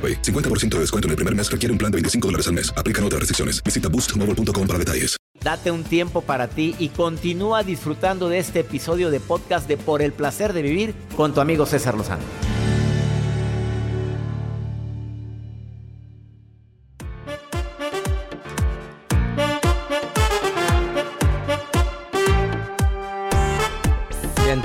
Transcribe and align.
AroPay. 0.00 0.22
50% 0.22 0.76
de 0.76 0.80
descuento 0.80 1.08
en 1.08 1.10
el 1.10 1.16
primer 1.16 1.34
mes 1.34 1.50
requiere 1.50 1.72
un 1.72 1.78
plan 1.78 1.92
de 1.92 1.96
25 1.96 2.28
dólares 2.28 2.46
al 2.48 2.54
mes. 2.54 2.72
Aplican 2.74 3.04
otras 3.04 3.20
restricciones. 3.20 3.62
Visita 3.62 3.88
boostmobile.com 3.90 4.66
para 4.66 4.78
detalles. 4.78 5.20
Date 5.42 5.70
un 5.70 5.84
tiempo 5.84 6.20
para 6.20 6.48
ti 6.48 6.74
y 6.78 6.90
continúa 6.90 7.62
disfrutando 7.62 8.28
de 8.28 8.38
este 8.38 8.60
episodio 8.60 9.10
de 9.10 9.20
podcast 9.20 9.66
de 9.66 9.78
Por 9.78 10.02
el 10.02 10.12
placer 10.12 10.52
de 10.52 10.62
vivir 10.62 10.94
con 11.16 11.32
tu 11.32 11.40
amigo 11.40 11.64
César 11.64 11.96
Lozano. 11.96 12.49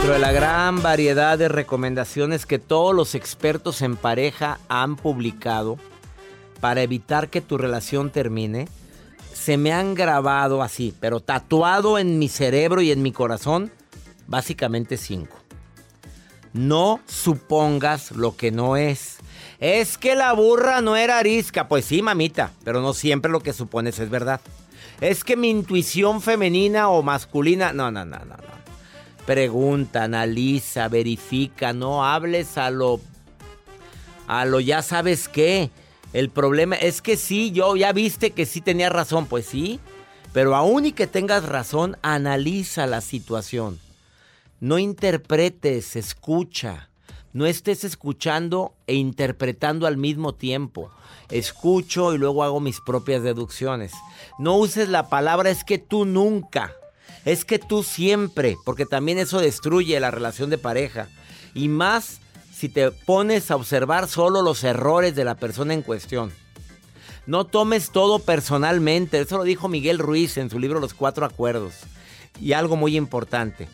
Dentro 0.06 0.22
de 0.22 0.34
la 0.34 0.39
gran 0.39 0.84
variedad 0.84 1.36
de 1.36 1.48
recomendaciones 1.48 2.45
que 2.45 2.59
todos 2.59 2.94
los 2.94 3.16
expertos 3.16 3.81
en 3.81 3.95
pareja 3.95 4.59
han 4.70 4.97
publicado 4.97 5.80
para 6.62 6.84
evitar 6.84 7.30
que 7.30 7.42
tu 7.42 7.58
relación 7.58 8.12
termine, 8.12 8.67
se 9.34 9.58
me 9.58 9.73
han 9.73 9.95
grabado 9.95 10.62
así, 10.62 10.94
pero 11.00 11.22
tatuado 11.22 11.97
en 11.97 12.20
mi 12.20 12.30
cerebro 12.30 12.84
y 12.84 12.92
en 12.92 13.02
mi 13.02 13.12
corazón, 13.12 13.72
básicamente 14.28 14.97
cinco. 14.97 15.38
No 16.53 17.00
supongas 17.08 18.12
lo 18.12 18.36
que 18.36 18.52
no 18.52 18.78
es. 18.78 19.17
Es 19.59 19.97
que 19.97 20.14
la 20.14 20.34
burra 20.34 20.81
no 20.81 20.95
era 20.95 21.17
arisca. 21.17 21.67
Pues 21.67 21.84
sí, 21.84 22.03
mamita, 22.03 22.52
pero 22.64 22.80
no 22.80 22.94
siempre 22.94 23.31
lo 23.31 23.40
que 23.40 23.53
supones 23.53 23.97
es 23.97 24.12
verdad. 24.12 24.40
Es 25.02 25.23
que 25.23 25.36
mi 25.36 25.50
intuición 25.50 26.22
femenina 26.22 26.90
o 26.90 27.02
masculina... 27.02 27.73
No, 27.73 27.90
no, 27.90 28.06
no, 28.06 28.19
no, 28.19 28.25
no. 28.25 28.64
Pregunta, 29.26 30.04
analiza, 30.04 30.88
verifica, 30.88 31.73
no 31.73 32.06
hables 32.06 32.58
a 32.58 32.70
lo... 32.70 33.02
A 34.28 34.45
lo 34.45 34.59
ya 34.59 34.81
sabes 34.81 35.28
qué. 35.28 35.72
El 36.14 36.30
problema 36.30 36.76
es 36.76 37.02
que 37.02 37.18
sí, 37.18 37.52
yo 37.52 37.76
ya 37.76 37.92
viste 37.92 38.31
que 38.31 38.46
sí 38.46 38.62
tenía 38.62 38.90
razón, 38.90 39.26
pues 39.26 39.46
sí. 39.46 39.80
Pero 40.34 40.56
aún 40.56 40.86
y 40.86 40.92
que 40.92 41.08
tengas 41.08 41.46
razón, 41.46 41.98
analiza 42.02 42.88
la 42.88 43.02
situación. 43.02 43.80
No 44.59 44.78
interpretes, 44.80 45.96
escucha. 45.96 46.90
No 47.34 47.46
estés 47.46 47.84
escuchando 47.84 48.74
e 48.88 48.96
interpretando 48.96 49.88
al 49.88 49.97
mismo 49.97 50.34
tiempo. 50.34 50.91
Escucho 51.30 52.14
y 52.14 52.18
luego 52.18 52.44
hago 52.44 52.59
mis 52.59 52.80
propias 52.80 53.24
deducciones. 53.24 53.91
No 54.40 54.56
uses 54.56 54.90
la 54.90 55.09
palabra 55.09 55.50
es 55.50 55.64
que 55.64 55.78
tú 55.78 56.06
nunca 56.06 56.74
es 57.25 57.44
que 57.44 57.59
tú 57.59 57.84
siempre, 57.84 58.56
porque 58.63 58.86
también 58.86 59.18
eso 59.18 59.40
destruye 59.40 60.00
la 60.00 60.12
relación 60.12 60.50
de 60.50 60.58
pareja. 60.58 61.09
Y 61.53 61.68
más 61.68 62.19
si 62.53 62.69
te 62.69 62.91
pones 62.91 63.52
a 63.52 63.56
observar 63.58 64.08
solo 64.08 64.41
los 64.41 64.63
errores 64.63 65.16
de 65.16 65.25
la 65.25 65.35
persona 65.35 65.74
en 65.74 65.81
cuestión. 65.81 66.31
No 67.25 67.46
tomes 67.46 67.90
todo 67.90 68.19
personalmente, 68.19 69.19
eso 69.19 69.38
lo 69.38 69.44
dijo 69.44 69.68
Miguel 69.68 69.97
Ruiz 69.97 70.38
en 70.38 70.50
su 70.50 70.59
libro 70.59 70.80
Los 70.80 70.94
Cuatro 70.94 71.25
Acuerdos. 71.25 71.74
Y 72.40 72.53
algo 72.53 72.75
muy 72.75 72.96
importante, 72.96 73.68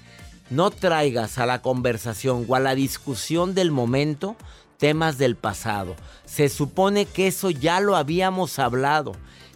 no 0.50 0.72
traigas 0.72 1.38
a 1.38 1.46
la 1.46 1.62
conversación 1.62 2.46
o 2.48 2.56
a 2.56 2.60
la 2.60 2.74
discusión 2.76 3.54
del 3.54 3.72
momento 3.72 4.36
temas 4.78 5.18
del 5.18 5.36
pasado. 5.36 5.96
Se 6.26 6.50
supone 6.50 7.06
que 7.06 7.28
eso 7.28 7.52
ya 7.52 7.80
lo 7.82 7.96
habíamos 7.96 8.58
hablado. 8.58 9.12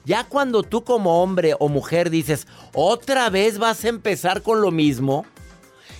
Ya 0.06 0.24
cuando 0.24 0.62
tú 0.62 0.84
como 0.84 1.24
hombre 1.24 1.56
o 1.60 1.68
mujer 1.68 2.10
dices, 2.10 2.48
otra 2.74 3.30
vez 3.30 3.58
vas 3.58 3.84
a 3.84 3.90
empezar 3.90 4.44
con 4.44 4.62
lo 4.62 4.72
mismo, 4.72 5.26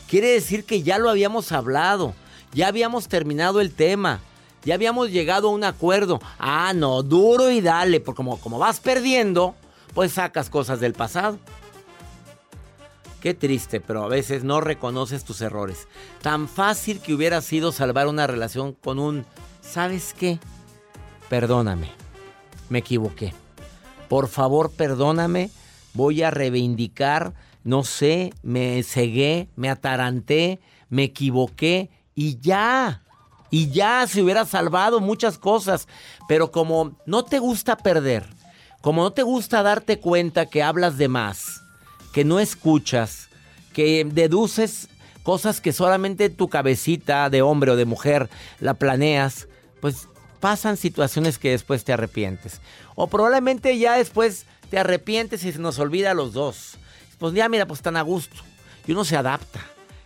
quiere 0.08 0.30
decir 0.30 0.64
que 0.64 0.84
ya 0.84 1.00
lo 1.00 1.10
habíamos 1.10 1.52
hablado, 1.52 2.14
ya 2.54 2.68
habíamos 2.68 3.08
terminado 3.08 3.62
el 3.62 3.74
tema, 3.74 4.22
ya 4.64 4.76
habíamos 4.76 5.10
llegado 5.10 5.48
a 5.48 5.52
un 5.52 5.64
acuerdo. 5.64 6.20
Ah, 6.38 6.74
no, 6.76 7.02
duro 7.02 7.50
y 7.50 7.62
dale, 7.62 8.00
porque 8.00 8.18
como, 8.18 8.40
como 8.40 8.60
vas 8.60 8.80
perdiendo, 8.80 9.56
pues 9.96 10.14
sacas 10.14 10.50
cosas 10.50 10.80
del 10.80 10.94
pasado. 10.94 11.40
Qué 13.22 13.34
triste, 13.34 13.82
pero 13.82 14.04
a 14.04 14.08
veces 14.08 14.44
no 14.44 14.62
reconoces 14.62 15.24
tus 15.24 15.42
errores. 15.42 15.88
Tan 16.22 16.48
fácil 16.48 17.00
que 17.00 17.16
hubiera 17.16 17.42
sido 17.42 17.72
salvar 17.72 18.08
una 18.08 18.28
relación 18.28 18.74
con 18.74 19.00
un, 19.00 19.26
¿sabes 19.62 20.14
qué? 20.14 20.38
Perdóname, 21.28 21.90
me 22.70 22.80
equivoqué. 22.80 23.34
Por 24.16 24.30
favor, 24.30 24.72
perdóname. 24.72 25.50
Voy 25.94 26.24
a 26.24 26.32
reivindicar, 26.32 27.34
no 27.66 27.84
sé, 27.84 28.32
me 28.44 28.82
cegué, 28.82 29.50
me 29.58 29.70
ataranté, 29.70 30.62
me 30.88 31.04
equivoqué 31.04 31.90
y 32.16 32.40
ya. 32.40 33.04
Y 33.52 33.72
ya 33.72 34.08
se 34.08 34.24
hubiera 34.24 34.46
salvado 34.46 35.02
muchas 35.02 35.38
cosas. 35.38 35.90
Pero 36.30 36.50
como 36.50 36.96
no 37.06 37.26
te 37.26 37.40
gusta 37.40 37.76
perder, 37.76 38.26
como 38.80 39.04
no 39.04 39.12
te 39.12 39.22
gusta 39.22 39.64
darte 39.64 40.00
cuenta 40.00 40.46
que 40.46 40.64
hablas 40.64 40.98
de 40.98 41.10
más, 41.10 41.62
que 42.14 42.24
no 42.24 42.40
escuchas, 42.40 43.28
que 43.74 44.08
deduces 44.10 44.88
cosas 45.24 45.60
que 45.60 45.74
solamente 45.74 46.30
tu 46.30 46.48
cabecita 46.48 47.30
de 47.30 47.42
hombre 47.42 47.72
o 47.72 47.76
de 47.76 47.84
mujer 47.84 48.30
la 48.62 48.76
planeas, 48.76 49.50
pues 49.82 50.08
pasan 50.40 50.78
situaciones 50.78 51.38
que 51.38 51.50
después 51.50 51.84
te 51.84 51.92
arrepientes. 51.92 52.62
O 52.96 53.08
probablemente 53.08 53.78
ya 53.78 53.98
después 53.98 54.46
te 54.70 54.80
arrepientes 54.80 55.44
y 55.44 55.52
se 55.52 55.60
nos 55.60 55.80
olvida 55.80 56.12
a 56.12 56.14
los 56.14 56.34
dos. 56.34 56.78
Pues 57.20 57.34
ya 57.34 57.48
mira, 57.50 57.66
pues 57.66 57.80
están 57.80 57.98
a 57.98 58.02
gusto. 58.02 58.38
Y 58.88 58.94
uno 58.94 59.06
se 59.06 59.18
adapta. 59.18 59.62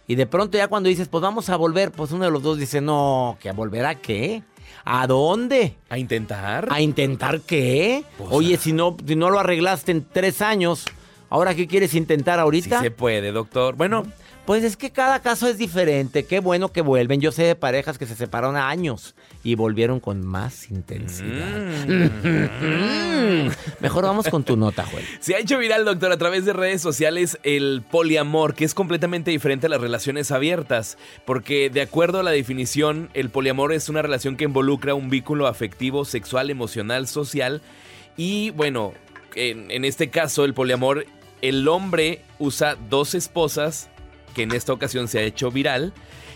Y 0.07 0.15
de 0.15 0.25
pronto 0.25 0.57
ya 0.57 0.67
cuando 0.67 0.89
dices, 0.89 1.07
pues 1.07 1.21
vamos 1.21 1.49
a 1.49 1.55
volver, 1.55 1.91
pues 1.91 2.11
uno 2.11 2.25
de 2.25 2.31
los 2.31 2.41
dos 2.41 2.57
dice, 2.57 2.81
no, 2.81 3.37
¿que 3.39 3.49
a 3.49 3.53
volver 3.53 3.85
a 3.85 3.95
qué? 3.95 4.43
¿A 4.83 5.05
dónde? 5.05 5.75
¿A 5.89 5.97
intentar? 5.97 6.67
¿A 6.71 6.81
intentar 6.81 7.41
qué? 7.41 8.03
Pues 8.17 8.29
Oye, 8.31 8.57
si 8.57 8.73
no, 8.73 8.97
si 9.05 9.15
no 9.15 9.29
lo 9.29 9.39
arreglaste 9.39 9.91
en 9.91 10.03
tres 10.03 10.41
años, 10.41 10.85
¿ahora 11.29 11.53
qué 11.53 11.67
quieres 11.67 11.93
intentar 11.93 12.39
ahorita? 12.39 12.79
Sí 12.79 12.85
se 12.85 12.91
puede, 12.91 13.31
doctor. 13.31 13.75
Bueno... 13.75 14.05
Pues 14.45 14.63
es 14.63 14.77
que 14.77 14.89
cada 14.89 15.19
caso 15.21 15.47
es 15.47 15.59
diferente. 15.59 16.25
Qué 16.25 16.39
bueno 16.39 16.71
que 16.71 16.81
vuelven. 16.81 17.21
Yo 17.21 17.31
sé 17.31 17.43
de 17.43 17.55
parejas 17.55 17.99
que 17.99 18.07
se 18.07 18.15
separaron 18.15 18.55
a 18.55 18.69
años 18.69 19.13
y 19.43 19.53
volvieron 19.55 19.99
con 19.99 20.25
más 20.25 20.71
intensidad. 20.71 21.59
Mm. 21.87 23.49
Mejor 23.79 24.03
vamos 24.05 24.27
con 24.27 24.43
tu 24.43 24.57
nota, 24.57 24.85
Joel. 24.85 25.05
Se 25.19 25.35
ha 25.35 25.39
hecho 25.39 25.57
viral, 25.59 25.85
doctor, 25.85 26.11
a 26.11 26.17
través 26.17 26.45
de 26.45 26.53
redes 26.53 26.81
sociales 26.81 27.37
el 27.43 27.83
poliamor, 27.89 28.55
que 28.55 28.65
es 28.65 28.73
completamente 28.73 29.29
diferente 29.29 29.67
a 29.67 29.69
las 29.69 29.81
relaciones 29.81 30.31
abiertas. 30.31 30.97
Porque 31.25 31.69
de 31.69 31.81
acuerdo 31.81 32.19
a 32.19 32.23
la 32.23 32.31
definición, 32.31 33.09
el 33.13 33.29
poliamor 33.29 33.71
es 33.71 33.87
una 33.87 34.01
relación 34.01 34.35
que 34.35 34.45
involucra 34.45 34.95
un 34.95 35.09
vínculo 35.09 35.45
afectivo, 35.47 36.05
sexual, 36.05 36.49
emocional, 36.49 37.07
social. 37.07 37.61
Y 38.17 38.49
bueno, 38.51 38.93
en, 39.35 39.69
en 39.69 39.85
este 39.85 40.09
caso, 40.09 40.43
el 40.43 40.53
poliamor, 40.53 41.05
el 41.41 41.67
hombre 41.67 42.23
usa 42.39 42.77
dos 42.89 43.13
esposas 43.13 43.89
que 44.33 44.43
en 44.43 44.51
esta 44.51 44.73
ocasión 44.73 45.07
se 45.07 45.19
ha 45.19 45.23
hecho 45.23 45.51
viral. 45.51 45.93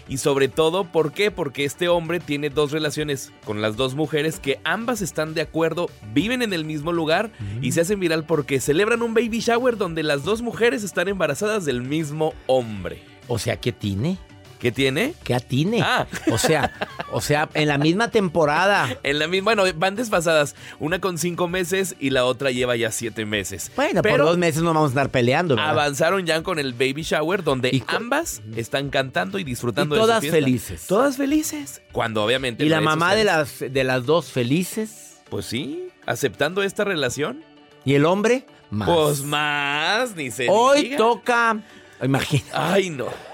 Y 0.07 0.17
sobre 0.17 0.49
todo, 0.49 0.83
¿por 0.83 1.13
qué? 1.13 1.31
Porque 1.31 1.63
este 1.63 1.87
hombre 1.87 2.19
tiene 2.19 2.49
dos 2.49 2.71
relaciones 2.71 3.31
con 3.45 3.61
las 3.61 3.77
dos 3.77 3.95
mujeres 3.95 4.39
que 4.39 4.59
ambas 4.65 5.01
están 5.01 5.33
de 5.33 5.41
acuerdo, 5.41 5.89
viven 6.13 6.41
en 6.41 6.51
el 6.51 6.65
mismo 6.65 6.91
lugar 6.91 7.31
y 7.61 7.71
se 7.71 7.81
hacen 7.81 8.01
viral 8.01 8.25
porque 8.25 8.59
celebran 8.59 9.01
un 9.01 9.13
baby 9.13 9.39
shower 9.39 9.77
donde 9.77 10.03
las 10.03 10.23
dos 10.25 10.41
mujeres 10.41 10.83
están 10.83 11.07
embarazadas 11.07 11.63
del 11.63 11.81
mismo 11.81 12.33
hombre. 12.47 13.01
O 13.29 13.39
sea, 13.39 13.61
¿qué 13.61 13.71
tiene? 13.71 14.17
¿Qué 14.63 14.71
tiene? 14.71 15.13
Que 15.25 15.35
atine. 15.35 15.81
Ah. 15.81 16.07
O 16.31 16.37
sea, 16.37 16.71
o 17.11 17.19
sea, 17.19 17.49
en 17.53 17.67
la 17.67 17.77
misma 17.77 18.11
temporada. 18.11 18.97
En 19.03 19.19
la 19.19 19.27
misma, 19.27 19.53
bueno, 19.55 19.65
van 19.75 19.95
desfasadas. 19.97 20.55
Una 20.79 21.01
con 21.01 21.17
cinco 21.17 21.49
meses 21.49 21.97
y 21.99 22.11
la 22.11 22.23
otra 22.23 22.49
lleva 22.49 22.77
ya 22.77 22.89
siete 22.89 23.25
meses. 23.25 23.69
Bueno, 23.75 24.01
por 24.01 24.09
Pero 24.09 24.25
dos 24.25 24.37
meses 24.37 24.61
no 24.63 24.73
vamos 24.73 24.85
a 24.85 24.93
estar 24.93 25.09
peleando, 25.09 25.57
¿verdad? 25.57 25.71
avanzaron 25.71 26.25
ya 26.25 26.41
con 26.43 26.59
el 26.59 26.71
baby 26.71 27.01
shower, 27.01 27.43
donde 27.43 27.71
Y 27.73 27.83
ambas 27.87 28.41
están 28.55 28.89
cantando 28.89 29.37
y 29.37 29.43
disfrutando 29.43 29.95
Y 29.95 29.97
de 29.97 30.01
su 30.01 30.07
todas 30.07 30.25
felices. 30.25 30.87
Todas 30.87 31.17
felices. 31.17 31.81
Cuando 31.91 32.23
obviamente. 32.23 32.63
Y 32.63 32.69
la 32.69 32.79
mamá 32.79 33.15
de 33.15 33.25
las, 33.25 33.59
de 33.59 33.83
las 33.83 34.05
dos 34.05 34.31
felices. 34.31 35.17
Pues 35.29 35.45
sí, 35.45 35.89
aceptando 36.05 36.63
esta 36.63 36.85
relación. 36.85 37.43
¿Y 37.83 37.95
el 37.95 38.05
hombre? 38.05 38.45
Más. 38.69 38.87
Pues 38.89 39.23
más, 39.23 40.15
ni 40.15 40.31
se 40.31 40.47
Hoy 40.49 40.83
diga. 40.83 40.97
toca. 40.97 41.57
Imagina. 42.01 42.45
Ay, 42.53 42.89
no. 42.89 43.32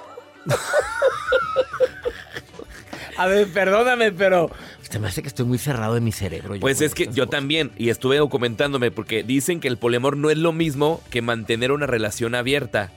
A 3.18 3.26
ver, 3.28 3.48
perdóname, 3.50 4.14
pero. 4.14 4.50
Se 4.82 4.98
me 4.98 5.10
hace 5.10 5.22
que 5.22 5.28
estoy 5.28 5.46
muy 5.46 5.58
cerrado 5.58 5.94
de 5.94 6.02
mi 6.02 6.14
cerebro. 6.14 6.56
yo 6.56 6.62
Pues 6.62 6.80
es 6.82 6.96
que 6.96 7.08
yo 7.08 7.26
cosas. 7.26 7.30
también, 7.30 7.72
y 7.78 7.90
estuve 7.90 8.18
documentándome, 8.18 8.92
porque 8.92 9.24
dicen 9.24 9.60
que 9.60 9.68
el 9.68 9.78
poliamor 9.78 10.16
no 10.16 10.30
es 10.30 10.38
lo 10.38 10.54
mismo 10.54 11.02
que 11.10 11.22
mantener 11.22 11.74
una 11.74 11.86
relación 11.86 12.34
abierta. 12.34 12.92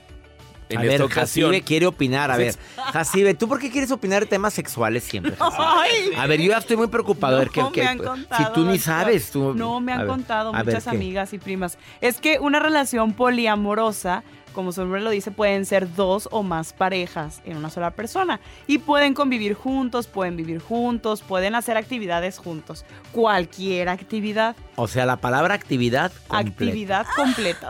En 0.69 0.79
a 0.79 0.83
esta 0.83 0.93
ver, 0.93 1.01
ocasión. 1.03 1.49
Jacibe 1.49 1.65
quiere 1.65 1.85
opinar. 1.87 2.31
A 2.31 2.37
ver, 2.37 2.55
Jacibe, 2.93 3.33
¿tú 3.33 3.49
por 3.49 3.59
qué 3.59 3.69
quieres 3.69 3.91
opinar 3.91 4.23
de 4.23 4.27
temas 4.27 4.53
sexuales 4.53 5.03
siempre? 5.03 5.35
Jacibe? 5.35 6.15
A 6.15 6.25
ver, 6.25 6.41
yo 6.41 6.51
ya 6.51 6.57
estoy 6.57 6.77
muy 6.77 6.87
preocupado. 6.87 7.35
a 7.35 7.39
ver, 7.39 7.49
¿qué, 7.49 7.61
me 7.75 7.87
han 7.87 7.97
contado, 7.97 8.43
si 8.43 8.53
tú 8.53 8.65
ni 8.65 8.79
sabes, 8.79 9.29
tú. 9.29 9.53
No, 9.53 9.81
me 9.81 9.91
han 9.91 9.99
ver, 9.99 10.07
contado 10.07 10.51
ver, 10.53 10.65
muchas 10.65 10.87
amigas 10.87 11.33
y 11.33 11.37
primas. 11.37 11.77
Es 11.99 12.19
que 12.19 12.39
una 12.39 12.59
relación 12.59 13.13
poliamorosa, 13.13 14.23
como 14.53 14.71
su 14.71 14.81
nombre 14.81 15.01
lo 15.01 15.09
dice, 15.09 15.31
pueden 15.31 15.65
ser 15.65 15.93
dos 15.95 16.29
o 16.31 16.43
más 16.43 16.71
parejas 16.73 17.41
en 17.45 17.57
una 17.57 17.69
sola 17.69 17.91
persona. 17.91 18.39
Y 18.67 18.77
pueden 18.77 19.13
convivir 19.13 19.53
juntos, 19.55 20.07
pueden 20.07 20.37
vivir 20.37 20.59
juntos, 20.59 21.21
pueden 21.21 21.55
hacer 21.55 21.75
actividades 21.77 22.37
juntos. 22.37 22.85
Cualquier 23.11 23.89
actividad. 23.89 24.55
O 24.75 24.87
sea, 24.87 25.05
la 25.05 25.17
palabra 25.17 25.53
actividad. 25.55 26.11
completa. 26.27 26.63
Actividad 26.65 27.05
completa. 27.15 27.69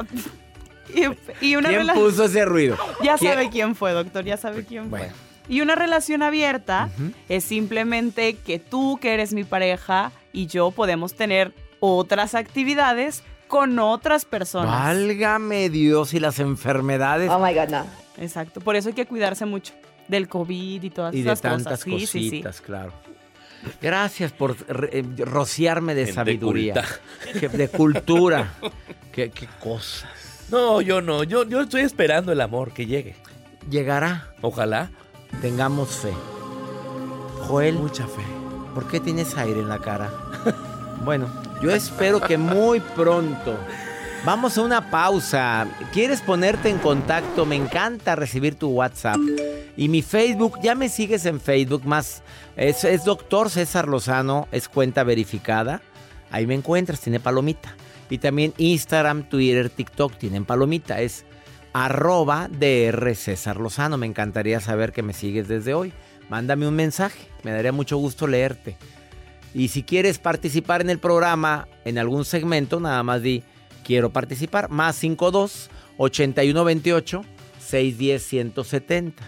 y, 1.42 1.46
y 1.48 1.56
una 1.56 1.70
¿Quién 1.70 1.88
puso 1.88 2.26
ese 2.26 2.46
ruido? 2.46 2.78
Ya 3.04 3.18
¿Quién? 3.18 3.32
sabe 3.34 3.50
quién 3.50 3.76
fue, 3.76 3.92
doctor, 3.94 4.24
ya 4.26 4.38
sabe 4.38 4.66
quién 4.66 4.90
Bueno. 4.90 5.06
fue. 5.06 5.14
Y 5.50 5.60
una 5.60 5.76
relación 5.76 6.24
abierta 6.24 6.90
es 7.28 7.44
simplemente 7.44 8.36
que 8.38 8.60
tú, 8.60 8.98
que 9.02 9.14
eres 9.14 9.34
mi 9.34 9.44
pareja, 9.44 10.12
y 10.32 10.48
yo 10.48 10.72
podemos 10.72 11.16
tener 11.16 11.54
otras 11.82 12.34
actividades 12.34 13.24
con 13.54 13.78
otras 13.78 14.26
personas. 14.26 14.72
Válgame 14.72 15.70
Dios 15.70 16.16
y 16.16 16.20
las 16.20 16.40
enfermedades. 16.40 17.30
Oh 17.30 17.38
my 17.38 17.54
God, 17.54 17.70
no. 17.70 17.86
Exacto. 18.18 18.62
Por 18.62 18.76
eso 18.76 18.90
hay 18.90 18.96
que 18.96 19.06
cuidarse 19.06 19.46
mucho 19.46 19.74
del 20.08 20.28
COVID 20.28 20.82
y 20.82 20.90
todas 20.90 21.14
y 21.14 21.22
de 21.22 21.30
esas 21.30 21.42
tantas 21.42 21.86
cosas. 21.86 22.00
Sí, 22.00 22.08
sí, 22.08 22.08
sí. 22.08 22.30
cositas, 22.30 22.62
claro. 22.62 22.94
Gracias 23.80 24.32
por 24.32 24.56
eh, 24.92 25.04
rociarme 25.20 25.94
de 25.94 26.06
Gente 26.06 26.16
sabiduría, 26.16 26.74
culta. 27.32 27.58
de 27.58 27.68
cultura. 27.68 28.54
qué, 29.12 29.30
qué 29.30 29.48
cosas. 29.60 30.10
No, 30.50 30.82
yo 30.82 31.02
no. 31.02 31.24
Yo, 31.24 31.44
yo 31.44 31.62
estoy 31.62 31.82
esperando 31.82 32.32
el 32.32 32.42
amor 32.42 32.74
que 32.74 32.88
llegue. 32.88 33.16
Llegará, 33.70 34.30
Ojalá. 34.42 34.90
tengamos 35.42 35.90
fe. 35.90 36.12
Joel, 37.48 37.76
Mucha 37.76 38.08
fe. 38.08 38.24
¿por 38.74 38.88
qué 38.88 39.00
tienes 39.00 39.38
aire 39.38 39.60
en 39.60 39.70
la 39.70 39.78
cara? 39.78 40.10
bueno, 41.06 41.28
yo 41.64 41.72
espero 41.72 42.20
que 42.20 42.38
muy 42.38 42.82
pronto. 42.82 43.58
Vamos 44.26 44.58
a 44.58 44.62
una 44.62 44.92
pausa. 44.92 45.66
¿Quieres 45.94 46.22
ponerte 46.22 46.70
en 46.70 46.78
contacto? 46.78 47.46
Me 47.46 47.56
encanta 47.56 48.16
recibir 48.16 48.56
tu 48.56 48.70
WhatsApp. 48.70 49.18
Y 49.78 49.88
mi 49.88 50.02
Facebook, 50.02 50.60
ya 50.62 50.76
me 50.76 50.90
sigues 50.90 51.26
en 51.26 51.40
Facebook, 51.40 51.86
más 51.86 52.22
es, 52.58 52.84
es 52.84 53.06
doctor 53.06 53.50
César 53.50 53.88
Lozano, 53.88 54.48
es 54.52 54.68
cuenta 54.68 55.04
verificada. 55.04 55.82
Ahí 56.32 56.46
me 56.46 56.54
encuentras, 56.54 57.00
tiene 57.00 57.22
palomita. 57.22 57.76
Y 58.10 58.18
también 58.18 58.54
Instagram, 58.58 59.30
Twitter, 59.30 59.70
TikTok 59.70 60.18
tienen 60.18 60.44
palomita. 60.44 61.00
Es 61.00 61.26
arroba 61.72 62.50
DR 62.50 63.16
César 63.16 63.58
Lozano. 63.58 63.98
Me 63.98 64.06
encantaría 64.06 64.60
saber 64.60 64.92
que 64.92 65.02
me 65.02 65.14
sigues 65.14 65.48
desde 65.48 65.74
hoy. 65.74 65.94
Mándame 66.30 66.68
un 66.68 66.76
mensaje, 66.76 67.28
me 67.44 67.52
daría 67.52 67.72
mucho 67.72 67.98
gusto 67.98 68.28
leerte. 68.28 68.78
Y 69.54 69.68
si 69.68 69.84
quieres 69.84 70.18
participar 70.18 70.82
en 70.82 70.90
el 70.90 71.00
programa, 71.00 71.68
en 71.86 71.98
algún 71.98 72.26
segmento, 72.26 72.80
nada 72.80 73.04
más 73.04 73.22
di, 73.22 73.44
quiero 73.84 74.12
participar. 74.12 74.70
Más 74.70 74.96
52 74.96 75.70
8128 75.98 77.24
610 77.60 78.24
170. 78.24 79.24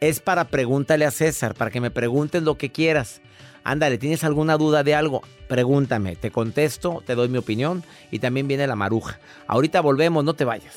Es 0.00 0.20
para 0.20 0.44
pregúntale 0.44 1.04
a 1.04 1.10
César, 1.10 1.54
para 1.54 1.70
que 1.70 1.80
me 1.80 1.90
preguntes 1.90 2.42
lo 2.42 2.56
que 2.56 2.70
quieras. 2.70 3.20
Ándale, 3.64 3.98
¿tienes 3.98 4.24
alguna 4.24 4.56
duda 4.56 4.82
de 4.82 4.94
algo? 4.94 5.22
Pregúntame, 5.48 6.16
te 6.16 6.30
contesto, 6.30 7.02
te 7.06 7.14
doy 7.14 7.28
mi 7.28 7.38
opinión 7.38 7.84
y 8.10 8.18
también 8.18 8.48
viene 8.48 8.66
la 8.66 8.74
maruja. 8.74 9.20
Ahorita 9.46 9.80
volvemos, 9.80 10.24
no 10.24 10.34
te 10.34 10.44
vayas. 10.44 10.76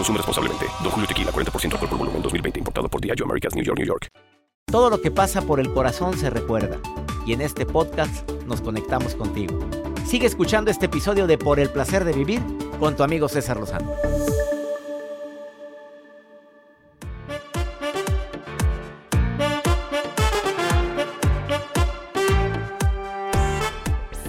Consume 0.00 0.16
responsablemente. 0.16 0.64
Don 0.82 0.90
Julio 0.92 1.06
Tequila, 1.06 1.30
40% 1.30 1.72
alcohol 1.74 1.88
por 1.90 1.98
volumen, 1.98 2.22
2020. 2.22 2.58
Importado 2.60 2.88
por 2.88 3.02
Diageo 3.02 3.26
Americas, 3.26 3.54
New 3.54 3.62
York, 3.62 3.78
New 3.78 3.86
York. 3.86 4.08
Todo 4.64 4.88
lo 4.88 5.02
que 5.02 5.10
pasa 5.10 5.42
por 5.42 5.60
el 5.60 5.70
corazón 5.74 6.16
se 6.16 6.30
recuerda. 6.30 6.78
Y 7.26 7.34
en 7.34 7.42
este 7.42 7.66
podcast 7.66 8.26
nos 8.46 8.62
conectamos 8.62 9.14
contigo. 9.14 9.58
Sigue 10.06 10.26
escuchando 10.26 10.70
este 10.70 10.86
episodio 10.86 11.26
de 11.26 11.36
Por 11.36 11.60
el 11.60 11.68
placer 11.68 12.04
de 12.06 12.14
vivir 12.14 12.40
con 12.78 12.96
tu 12.96 13.02
amigo 13.02 13.28
César 13.28 13.58
Lozano. 13.58 13.92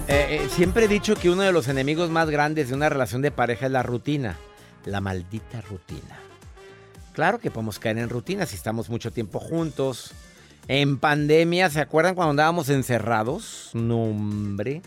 Eh, 0.06 0.36
eh, 0.36 0.48
siempre 0.50 0.84
he 0.84 0.88
dicho 0.88 1.14
que 1.14 1.30
uno 1.30 1.40
de 1.40 1.52
los 1.52 1.68
enemigos 1.68 2.10
más 2.10 2.28
grandes 2.28 2.68
de 2.68 2.74
una 2.74 2.90
relación 2.90 3.22
de 3.22 3.30
pareja 3.30 3.64
es 3.64 3.72
la 3.72 3.82
rutina. 3.82 4.36
La 4.84 5.00
maldita 5.00 5.60
rutina. 5.60 6.18
Claro 7.12 7.38
que 7.38 7.50
podemos 7.50 7.78
caer 7.78 7.98
en 7.98 8.08
rutina 8.08 8.46
si 8.46 8.56
estamos 8.56 8.88
mucho 8.88 9.12
tiempo 9.12 9.38
juntos. 9.38 10.12
En 10.68 10.98
pandemia, 10.98 11.68
¿se 11.70 11.80
acuerdan 11.80 12.14
cuando 12.14 12.30
andábamos 12.30 12.68
encerrados? 12.68 13.70
No, 13.74 14.04
hombre. 14.04 14.82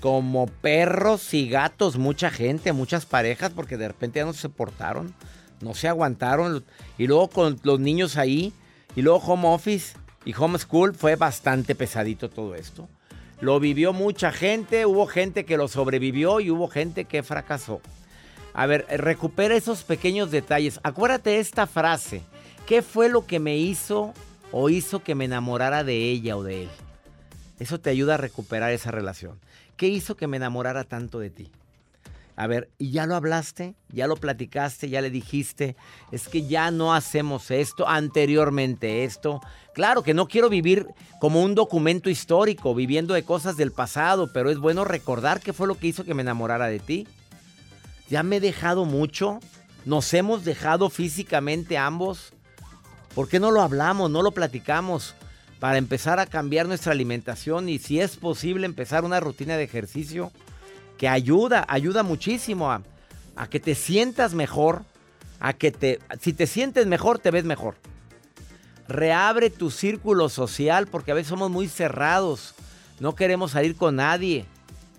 Como 0.00 0.46
perros 0.46 1.34
y 1.34 1.48
gatos, 1.48 1.98
mucha 1.98 2.30
gente, 2.30 2.72
muchas 2.72 3.06
parejas, 3.06 3.52
porque 3.54 3.76
de 3.76 3.88
repente 3.88 4.18
ya 4.18 4.24
no 4.24 4.32
se 4.32 4.40
soportaron, 4.40 5.14
no 5.60 5.74
se 5.74 5.88
aguantaron. 5.88 6.64
Y 6.96 7.06
luego 7.06 7.28
con 7.28 7.60
los 7.62 7.78
niños 7.78 8.16
ahí, 8.16 8.52
y 8.96 9.02
luego 9.02 9.18
home 9.18 9.48
office 9.48 9.96
y 10.24 10.34
home 10.34 10.58
school, 10.58 10.94
fue 10.94 11.16
bastante 11.16 11.74
pesadito 11.74 12.30
todo 12.30 12.54
esto. 12.54 12.88
Lo 13.40 13.60
vivió 13.60 13.92
mucha 13.92 14.32
gente, 14.32 14.86
hubo 14.86 15.06
gente 15.06 15.44
que 15.44 15.56
lo 15.56 15.68
sobrevivió 15.68 16.40
y 16.40 16.50
hubo 16.50 16.68
gente 16.68 17.04
que 17.04 17.22
fracasó. 17.22 17.80
A 18.52 18.66
ver, 18.66 18.86
recupera 18.88 19.54
esos 19.54 19.84
pequeños 19.84 20.30
detalles. 20.30 20.80
Acuérdate 20.82 21.38
esta 21.38 21.66
frase. 21.66 22.22
¿Qué 22.66 22.82
fue 22.82 23.08
lo 23.08 23.26
que 23.26 23.38
me 23.38 23.56
hizo 23.56 24.12
o 24.52 24.68
hizo 24.70 25.02
que 25.02 25.14
me 25.14 25.24
enamorara 25.24 25.84
de 25.84 26.10
ella 26.10 26.36
o 26.36 26.42
de 26.42 26.64
él? 26.64 26.68
Eso 27.58 27.78
te 27.78 27.90
ayuda 27.90 28.14
a 28.14 28.18
recuperar 28.18 28.72
esa 28.72 28.90
relación. 28.90 29.38
¿Qué 29.76 29.88
hizo 29.88 30.16
que 30.16 30.26
me 30.26 30.36
enamorara 30.36 30.84
tanto 30.84 31.18
de 31.18 31.30
ti? 31.30 31.50
A 32.36 32.46
ver, 32.46 32.70
¿y 32.78 32.90
ya 32.90 33.06
lo 33.06 33.16
hablaste? 33.16 33.74
¿Ya 33.90 34.06
lo 34.06 34.16
platicaste? 34.16 34.88
¿Ya 34.88 35.02
le 35.02 35.10
dijiste? 35.10 35.76
Es 36.10 36.26
que 36.26 36.46
ya 36.46 36.70
no 36.70 36.94
hacemos 36.94 37.50
esto, 37.50 37.86
anteriormente 37.86 39.04
esto. 39.04 39.40
Claro 39.74 40.02
que 40.02 40.14
no 40.14 40.26
quiero 40.26 40.48
vivir 40.48 40.86
como 41.20 41.42
un 41.42 41.54
documento 41.54 42.08
histórico, 42.08 42.74
viviendo 42.74 43.12
de 43.12 43.24
cosas 43.24 43.58
del 43.58 43.72
pasado, 43.72 44.30
pero 44.32 44.50
es 44.50 44.58
bueno 44.58 44.84
recordar 44.84 45.40
qué 45.40 45.52
fue 45.52 45.66
lo 45.66 45.76
que 45.76 45.88
hizo 45.88 46.04
que 46.04 46.14
me 46.14 46.22
enamorara 46.22 46.66
de 46.66 46.78
ti. 46.78 47.06
Ya 48.10 48.24
me 48.24 48.36
he 48.36 48.40
dejado 48.40 48.84
mucho. 48.84 49.38
Nos 49.86 50.12
hemos 50.12 50.44
dejado 50.44 50.90
físicamente 50.90 51.78
ambos. 51.78 52.32
¿Por 53.14 53.28
qué 53.28 53.40
no 53.40 53.52
lo 53.52 53.62
hablamos, 53.62 54.10
no 54.10 54.20
lo 54.20 54.32
platicamos? 54.32 55.14
Para 55.60 55.78
empezar 55.78 56.18
a 56.18 56.26
cambiar 56.26 56.66
nuestra 56.66 56.92
alimentación 56.92 57.68
y 57.68 57.78
si 57.78 58.00
es 58.00 58.16
posible 58.16 58.66
empezar 58.66 59.04
una 59.04 59.20
rutina 59.20 59.56
de 59.56 59.64
ejercicio 59.64 60.32
que 60.98 61.08
ayuda, 61.08 61.64
ayuda 61.68 62.02
muchísimo 62.02 62.70
a, 62.70 62.82
que 63.48 63.60
te 63.60 63.74
sientas 63.74 64.34
mejor, 64.34 64.82
a 65.38 65.52
que 65.52 65.70
te, 65.70 65.98
si 66.20 66.32
te 66.32 66.46
sientes 66.46 66.86
mejor, 66.86 67.18
te 67.20 67.30
ves 67.30 67.44
mejor. 67.44 67.76
Reabre 68.88 69.50
tu 69.50 69.70
círculo 69.70 70.28
social 70.28 70.88
porque 70.88 71.12
a 71.12 71.14
veces 71.14 71.28
somos 71.28 71.50
muy 71.50 71.68
cerrados, 71.68 72.54
no 72.98 73.14
queremos 73.14 73.52
salir 73.52 73.76
con 73.76 73.96
nadie. 73.96 74.46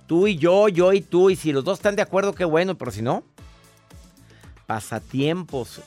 Tú 0.08 0.27
y 0.27 0.38
yo, 0.38 0.67
yo 0.67 0.93
y 0.93 1.01
tú, 1.01 1.29
y 1.29 1.36
si 1.36 1.51
los 1.51 1.63
dos 1.63 1.79
están 1.79 1.96
de 1.96 2.01
acuerdo, 2.01 2.34
qué 2.34 2.46
bueno, 2.46 2.75
pero 2.75 2.91
si 2.91 3.01
no, 3.01 3.24
pasatiempos. 4.67 5.81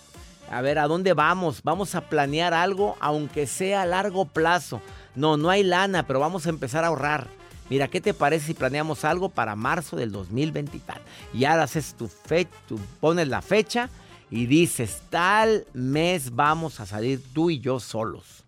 A 0.51 0.61
ver, 0.61 0.79
¿a 0.79 0.87
dónde 0.87 1.13
vamos? 1.15 1.63
Vamos 1.63 1.95
a 1.95 2.03
planear 2.03 2.55
algo, 2.55 2.97
aunque 3.01 3.47
sea 3.47 3.83
a 3.83 3.87
largo 3.87 4.25
plazo. 4.27 4.81
No, 5.15 5.37
no 5.37 5.51
hay 5.51 5.63
lana, 5.63 6.07
pero 6.07 6.21
vamos 6.21 6.47
a 6.47 6.51
empezar 6.51 6.85
a 6.85 6.89
ahorrar. 6.89 7.29
Mira, 7.71 7.89
¿qué 7.89 8.01
te 8.01 8.13
parece 8.13 8.49
si 8.49 8.55
planeamos 8.55 9.05
algo 9.05 9.31
para 9.31 9.57
marzo 9.57 9.97
del 9.97 10.13
2020 10.13 10.77
y 10.77 10.81
tal? 10.81 11.01
Y 11.33 11.45
ahora 11.47 11.63
haces 11.63 11.95
tu 11.95 12.09
fecha, 12.09 12.51
tú 12.69 12.79
pones 13.01 13.29
la 13.29 13.41
fecha 13.41 13.89
y 14.31 14.47
dices, 14.47 15.03
tal 15.09 15.67
mes 15.73 16.35
vamos 16.35 16.81
a 16.81 16.87
salir 16.87 17.23
tú 17.33 17.51
y 17.51 17.61
yo 17.61 17.81
solos. 17.81 18.45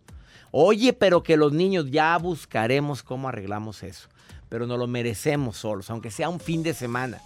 Oye, 0.51 0.93
pero 0.93 1.23
que 1.23 1.37
los 1.37 1.53
niños 1.53 1.91
ya 1.91 2.17
buscaremos 2.19 3.03
cómo 3.03 3.29
arreglamos 3.29 3.83
eso. 3.83 4.09
Pero 4.49 4.67
no 4.67 4.76
lo 4.76 4.87
merecemos 4.87 5.57
solos, 5.57 5.91
aunque 5.91 6.11
sea 6.11 6.29
un 6.29 6.41
fin 6.41 6.62
de 6.62 6.75
semana. 6.75 7.21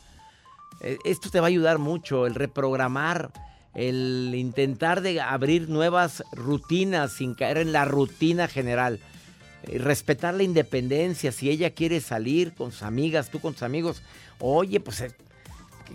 E, 0.80 0.98
esto 1.04 1.30
te 1.30 1.40
va 1.40 1.46
a 1.46 1.48
ayudar 1.48 1.78
mucho, 1.78 2.26
el 2.26 2.34
reprogramar, 2.34 3.30
el 3.74 4.32
intentar 4.34 5.00
de 5.00 5.20
abrir 5.20 5.68
nuevas 5.68 6.24
rutinas 6.32 7.12
sin 7.12 7.34
caer 7.34 7.58
en 7.58 7.72
la 7.72 7.84
rutina 7.84 8.48
general. 8.48 9.00
Eh, 9.64 9.78
respetar 9.78 10.34
la 10.34 10.42
independencia. 10.42 11.32
Si 11.32 11.50
ella 11.50 11.70
quiere 11.70 12.00
salir 12.00 12.54
con 12.54 12.72
sus 12.72 12.82
amigas, 12.82 13.30
tú 13.30 13.40
con 13.40 13.52
tus 13.52 13.62
amigos, 13.62 14.02
oye, 14.38 14.80
pues 14.80 15.00
eh, 15.02 15.12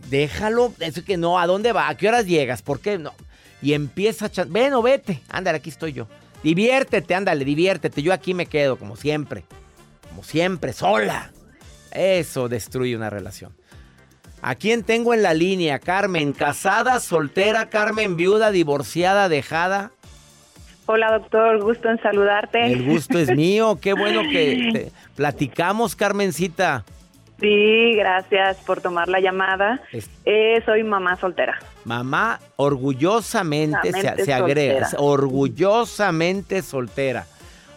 déjalo. 0.09 0.73
Eso 0.79 1.03
que 1.03 1.17
no, 1.17 1.39
¿a 1.39 1.47
dónde 1.47 1.71
va? 1.71 1.89
¿A 1.89 1.97
qué 1.97 2.07
horas 2.07 2.25
llegas? 2.25 2.61
¿Por 2.61 2.79
qué 2.79 2.97
no? 2.97 3.13
Y 3.61 3.73
empieza 3.73 4.25
a... 4.25 4.43
Ven 4.45 4.73
o 4.73 4.81
vete. 4.81 5.21
Ándale, 5.29 5.57
aquí 5.57 5.69
estoy 5.69 5.93
yo. 5.93 6.07
Diviértete, 6.43 7.15
ándale, 7.15 7.43
diviértete. 7.43 8.01
Yo 8.03 8.13
aquí 8.13 8.33
me 8.33 8.45
quedo, 8.45 8.77
como 8.77 8.95
siempre. 8.95 9.43
Como 10.15 10.23
siempre, 10.23 10.71
sola. 10.71 11.29
Eso 11.91 12.47
destruye 12.47 12.95
una 12.95 13.09
relación. 13.09 13.51
¿A 14.41 14.55
quién 14.55 14.83
tengo 14.83 15.13
en 15.13 15.21
la 15.21 15.33
línea? 15.33 15.77
Carmen, 15.77 16.31
casada, 16.31 17.01
soltera, 17.01 17.69
Carmen, 17.69 18.15
viuda, 18.15 18.51
divorciada, 18.51 19.27
dejada. 19.27 19.91
Hola 20.85 21.11
doctor, 21.19 21.61
gusto 21.61 21.89
en 21.89 22.01
saludarte. 22.01 22.65
El 22.65 22.85
gusto 22.85 23.19
es 23.19 23.29
mío, 23.35 23.77
qué 23.81 23.91
bueno 23.91 24.21
que 24.21 24.89
platicamos, 25.17 25.97
Carmencita. 25.97 26.85
Sí, 27.41 27.95
gracias 27.97 28.55
por 28.65 28.79
tomar 28.79 29.09
la 29.09 29.19
llamada. 29.19 29.81
Eh, 30.23 30.61
soy 30.65 30.85
mamá 30.85 31.17
soltera. 31.19 31.59
Mamá 31.83 32.39
orgullosamente 32.55 33.91
se, 33.91 34.31
agrega, 34.33 34.87
orgullosamente 34.97 36.61
soltera. 36.61 37.27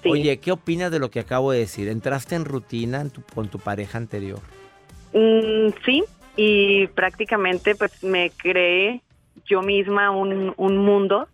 Oye, 0.04 0.38
¿qué 0.38 0.52
opinas 0.52 0.90
de 0.90 0.98
lo 0.98 1.10
que 1.10 1.20
acabo 1.20 1.52
de 1.52 1.60
decir? 1.60 1.88
¿Entraste 1.88 2.34
en 2.34 2.44
rutina 2.44 3.04
con 3.34 3.48
tu 3.48 3.58
pareja 3.58 3.98
anterior? 3.98 4.40
Mm, 5.12 5.70
sí, 5.84 6.04
y 6.36 6.86
prácticamente 6.88 7.74
pues 7.74 8.02
me 8.04 8.30
creé 8.30 9.02
yo 9.46 9.62
misma 9.62 10.10
un, 10.10 10.54
un 10.56 10.78
mundo 10.78 11.28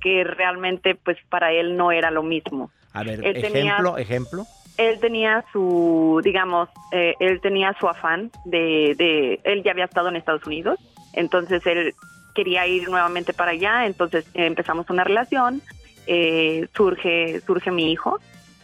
que 0.00 0.24
realmente 0.24 0.94
pues 0.94 1.16
para 1.28 1.52
él 1.52 1.76
no 1.76 1.92
era 1.92 2.10
lo 2.10 2.22
mismo. 2.22 2.70
A 2.92 3.02
ver, 3.02 3.24
ejemplo, 3.26 3.98
ejemplo. 3.98 4.46
Él 4.78 4.98
tenía 5.00 5.44
su, 5.52 6.20
digamos, 6.22 6.68
eh, 6.92 7.14
él 7.18 7.40
tenía 7.40 7.74
su 7.80 7.88
afán 7.88 8.30
de, 8.44 8.94
de, 8.96 9.40
él 9.44 9.62
ya 9.62 9.72
había 9.72 9.86
estado 9.86 10.08
en 10.08 10.16
Estados 10.16 10.46
Unidos, 10.46 10.78
entonces 11.14 11.64
él 11.66 11.94
quería 12.34 12.66
ir 12.66 12.88
nuevamente 12.88 13.32
para 13.32 13.52
allá, 13.52 13.86
entonces 13.86 14.26
empezamos 14.34 14.88
una 14.90 15.02
relación, 15.02 15.62
eh, 16.06 16.68
surge, 16.74 17.40
surge 17.46 17.70
mi 17.70 17.92
hijo, 17.92 18.20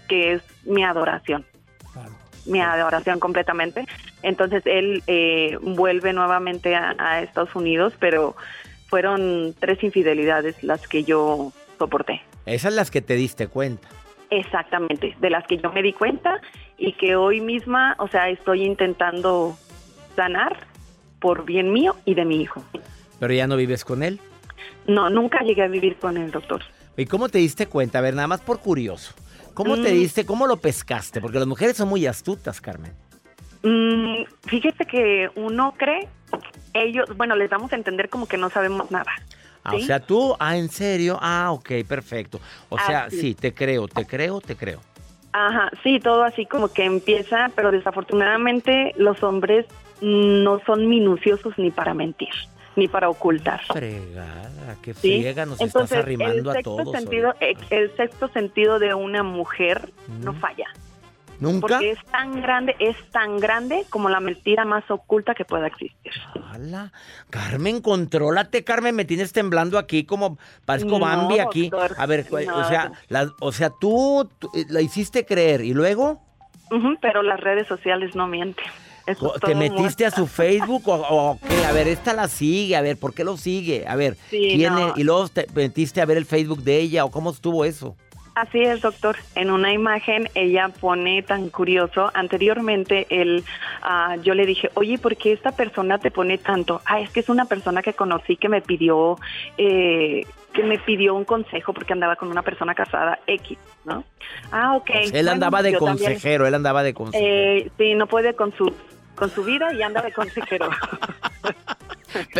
que 0.09 0.35
es 0.35 0.43
mi 0.65 0.85
adoración. 0.85 1.45
Mi 2.45 2.61
adoración 2.61 3.21
completamente. 3.21 3.87
Entonces 4.23 4.63
él 4.67 5.03
eh, 5.07 5.57
vuelve 5.63 6.13
nuevamente 6.13 6.75
a 6.75 7.23
Estados 7.23 7.55
Unidos, 7.55 7.95
pero 8.01 8.35
fueron 8.89 9.55
tres 9.59 9.83
infidelidades 9.83 10.63
las 10.63 10.87
que 10.87 11.05
yo 11.05 11.53
soporté. 11.79 12.21
Esas 12.45 12.75
las 12.75 12.91
que 12.91 13.01
te 13.01 13.15
diste 13.15 13.47
cuenta. 13.47 13.89
Exactamente, 14.29 15.17
de 15.21 15.31
las 15.31 15.47
que 15.47 15.59
yo 15.59 15.73
me 15.73 15.83
di 15.83 15.93
cuenta 15.93 16.41
y 16.79 16.95
que 16.95 17.17
hoy 17.17 17.41
misma, 17.41 17.95
o 17.99 18.09
sea, 18.09 18.29
estoy 18.29 18.65
intentando 18.65 19.57
sanar 20.17 20.57
por 21.21 21.45
bien 21.45 21.73
mío 21.73 21.97
y 22.05 22.15
de 22.15 22.25
mi 22.25 22.43
hijo. 22.43 22.63
¿Pero 23.19 23.33
ya 23.33 23.47
no 23.47 23.57
vives 23.57 23.85
con 23.85 24.03
él? 24.03 24.21
No, 24.87 25.09
nunca 25.09 25.41
llegué 25.41 25.63
a 25.63 25.69
vivir 25.69 25.97
con 25.97 26.17
el 26.17 26.31
doctor. 26.31 26.63
¿Y 26.97 27.07
cómo 27.07 27.29
te 27.29 27.39
diste 27.39 27.67
cuenta? 27.67 27.99
A 27.99 28.03
ver, 28.03 28.15
nada 28.15 28.29
más 28.29 28.41
por 28.41 28.61
curioso. 28.61 29.15
¿Cómo 29.55 29.75
te 29.77 29.93
mm. 29.93 29.95
diste, 29.95 30.27
cómo 30.27 30.47
lo 30.47 30.57
pescaste? 30.57 31.21
Porque 31.21 31.39
las 31.39 31.47
mujeres 31.47 31.77
son 31.77 31.89
muy 31.89 32.07
astutas, 32.07 32.61
Carmen. 32.61 32.93
Mm, 33.63 34.25
fíjese 34.47 34.85
que 34.87 35.31
uno 35.37 35.75
cree 35.77 36.09
ellos, 36.75 37.07
bueno, 37.17 37.37
les 37.37 37.51
damos 37.51 37.73
a 37.73 37.77
entender 37.77 38.09
como 38.09 38.27
que 38.27 38.37
no 38.37 38.51
sabemos 38.51 38.91
nada. 38.91 39.13
Ah, 39.65 39.75
o 39.75 39.81
sea, 39.81 40.01
tú, 40.01 40.35
ah, 40.41 40.57
en 40.57 40.69
serio, 40.69 41.19
ah, 41.21 41.53
ok, 41.53 41.71
perfecto. 41.87 42.41
O 42.69 42.79
sea, 42.79 43.09
sí, 43.11 43.35
te 43.35 43.55
creo, 43.55 43.87
te 43.87 44.07
creo, 44.07 44.41
te 44.41 44.57
creo. 44.57 44.81
Ajá, 45.33 45.71
sí, 45.83 46.01
todo 46.01 46.25
así 46.25 46.47
como 46.47 46.69
que 46.69 46.85
empieza, 46.85 47.51
pero 47.55 47.71
desafortunadamente 47.71 48.93
los 48.97 49.23
hombres 49.23 49.67
no 50.01 50.61
son 50.67 50.89
minuciosos 50.89 51.57
ni 51.59 51.71
para 51.71 51.95
mentir, 51.95 52.35
ni 52.77 52.89
para 52.89 53.09
ocultar. 53.09 53.61
Fregada, 53.67 54.77
qué 54.83 54.95
friega 54.95 55.47
nos 55.47 55.61
estás 55.61 55.93
arrimando 55.93 56.51
a 56.51 56.63
todos. 56.63 56.93
Sentido, 56.93 57.35
el 57.41 57.97
sexto 57.97 58.29
sentido 58.29 58.79
de 58.79 58.95
una 58.95 59.23
mujer 59.23 59.93
no 60.23 60.35
falla. 60.35 60.69
Porque 61.61 61.91
es 61.91 61.99
tan 62.13 62.41
grande, 62.41 62.77
es 62.79 62.97
tan 63.11 63.41
grande 63.41 63.85
como 63.91 64.09
la 64.09 64.21
mentira 64.21 64.65
más 64.65 64.89
oculta 64.91 65.35
que 65.35 65.45
pueda 65.45 65.67
existir. 65.67 66.13
¡Hala! 66.53 66.93
Carmen, 67.31 67.81
contrólate, 67.81 68.63
Carmen, 68.63 68.95
me 68.95 69.05
tienes 69.05 69.33
temblando 69.33 69.77
aquí 69.77 70.05
como 70.05 70.39
parezco 70.65 71.01
Bambi 71.01 71.41
aquí. 71.41 71.71
A 71.97 72.07
ver, 72.07 72.27
o 72.31 72.65
sea, 72.65 72.93
o 73.41 73.53
sea, 73.53 73.71
tú, 73.71 74.31
eh, 74.55 74.67
la 74.69 74.83
hiciste 74.83 75.27
creer 75.27 75.63
y 75.63 75.75
luego 75.75 76.21
pero 77.01 77.23
las 77.23 77.41
redes 77.41 77.67
sociales 77.67 78.15
no 78.15 78.27
mienten. 78.27 78.65
¿Te 79.45 79.55
metiste 79.55 80.07
a 80.07 80.11
su 80.11 80.27
Facebook 80.27 80.83
o, 80.87 81.39
qué? 81.49 81.65
A 81.65 81.73
ver, 81.73 81.89
esta 81.89 82.13
la 82.13 82.29
sigue, 82.29 82.77
a 82.77 82.83
ver, 82.83 82.97
¿por 82.97 83.15
qué 83.15 83.25
lo 83.25 83.37
sigue? 83.37 83.85
A 83.87 83.97
ver, 83.97 84.17
¿quién 84.31 84.73
y 84.97 85.03
luego 85.03 85.29
te 85.29 85.47
metiste 85.55 86.01
a 86.01 86.07
ver 86.07 86.17
el 86.17 86.27
Facebook 86.27 86.63
de 86.63 86.79
ella 86.79 87.05
o 87.05 87.11
cómo 87.11 87.31
estuvo 87.31 87.65
eso? 87.65 87.97
Así 88.35 88.63
es, 88.63 88.81
doctor. 88.81 89.17
En 89.35 89.51
una 89.51 89.73
imagen 89.73 90.29
ella 90.35 90.71
pone 90.81 91.23
tan 91.23 91.51
curioso. 91.51 92.11
Anteriormente 92.15 93.07
él, 93.11 93.45
ah, 93.83 94.17
yo 94.23 94.35
le 94.35 94.47
dije, 94.47 94.71
oye, 94.75 94.97
¿por 94.99 95.17
qué 95.17 95.33
esta 95.33 95.53
persona 95.53 95.99
te 95.99 96.11
pone 96.11 96.39
tanto? 96.39 96.81
Ah, 96.87 97.01
es 97.01 97.11
que 97.11 97.21
es 97.21 97.29
una 97.29 97.45
persona 97.45 97.83
que 97.83 97.93
conocí 97.93 98.37
que 98.37 98.49
me 98.49 98.63
pidió, 98.63 99.19
eh, 99.59 100.25
que 100.55 100.63
me 100.63 100.79
pidió 100.79 101.15
un 101.15 101.25
consejo 101.25 101.75
porque 101.75 101.93
andaba 101.93 102.17
con 102.17 102.31
una 102.31 102.43
persona 102.43 102.75
casada 102.75 103.19
X, 103.27 103.59
¿no? 103.85 104.05
Ah, 104.51 104.77
ok. 104.77 104.91
él 105.13 105.29
andaba 105.29 105.63
de 105.63 105.77
consejero, 105.77 106.47
él 106.47 106.55
andaba 106.55 106.83
de 106.83 106.95
consejero. 106.95 107.27
Eh, 107.29 107.71
sí, 107.77 107.95
no 107.95 108.07
puede 108.07 108.35
con 108.35 108.55
su 108.57 108.73
con 109.15 109.31
su 109.31 109.45
vida 109.45 109.73
y 109.73 109.83
anda 109.83 110.03
de 110.03 110.13
consejero. 110.13 110.71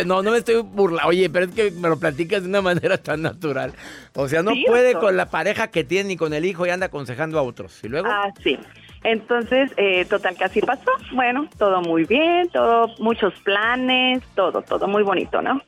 No, 0.05 0.21
no 0.21 0.31
me 0.31 0.37
estoy 0.37 0.61
burlando. 0.61 1.09
Oye, 1.09 1.29
pero 1.29 1.45
es 1.45 1.51
que 1.51 1.71
me 1.71 1.89
lo 1.89 1.97
platicas 1.97 2.43
de 2.43 2.49
una 2.49 2.61
manera 2.61 2.97
tan 2.97 3.21
natural. 3.21 3.73
O 4.13 4.27
sea, 4.27 4.43
no 4.43 4.51
puede 4.67 4.93
con 4.93 5.17
la 5.17 5.29
pareja 5.29 5.69
que 5.69 5.83
tiene 5.83 6.09
ni 6.09 6.17
con 6.17 6.33
el 6.33 6.45
hijo 6.45 6.65
y 6.65 6.69
anda 6.69 6.87
aconsejando 6.87 7.39
a 7.39 7.41
otros. 7.41 7.83
¿Y 7.83 7.89
luego? 7.89 8.07
Ah, 8.07 8.31
sí. 8.43 8.59
Entonces, 9.03 9.71
eh, 9.77 10.05
total 10.05 10.35
que 10.35 10.45
así 10.45 10.61
pasó. 10.61 10.91
Bueno, 11.13 11.49
todo 11.57 11.81
muy 11.81 12.05
bien, 12.05 12.49
todo, 12.49 12.93
muchos 12.99 13.33
planes, 13.41 14.23
todo, 14.35 14.61
todo 14.61 14.87
muy 14.87 15.03
bonito, 15.03 15.41
¿no? 15.41 15.61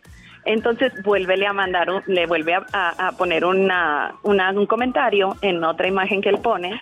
Entonces, 0.45 0.93
vuélvele 1.03 1.47
a 1.47 1.53
mandar, 1.53 1.87
le 2.05 2.27
vuelve 2.27 2.53
a, 2.53 3.11
poner 3.17 3.43
una, 3.43 4.13
un 4.23 4.65
comentario 4.67 5.35
en 5.41 5.63
otra 5.63 5.87
imagen 5.87 6.21
que 6.21 6.29
él 6.29 6.37
pone. 6.37 6.81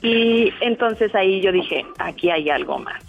Y 0.00 0.52
entonces 0.60 1.14
ahí 1.14 1.40
yo 1.40 1.52
dije, 1.52 1.84
aquí 1.98 2.30
hay 2.30 2.48
algo 2.50 2.78
más. 2.78 3.02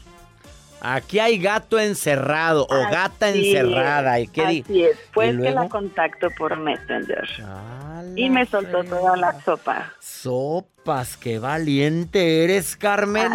Aquí 0.82 1.20
hay 1.20 1.38
gato 1.40 1.78
encerrado 1.80 2.66
o 2.70 2.76
gata 2.92 3.30
encerrada. 3.30 4.20
¿Y 4.20 4.28
qué 4.28 4.46
di- 4.48 4.62
Así 4.62 4.84
¿Y 4.84 5.38
que 5.42 5.52
la 5.52 5.68
contacto 5.68 6.30
por 6.38 6.58
Messenger. 6.58 7.28
Ah, 7.44 8.04
Y 8.16 8.30
me 8.30 8.46
soltó 8.46 8.84
toda 8.84 9.18
la 9.18 9.40
sopa. 9.42 9.94
Sopas, 10.00 11.18
qué 11.18 11.38
valiente 11.40 12.44
eres, 12.44 12.76
Carmen. 12.78 13.30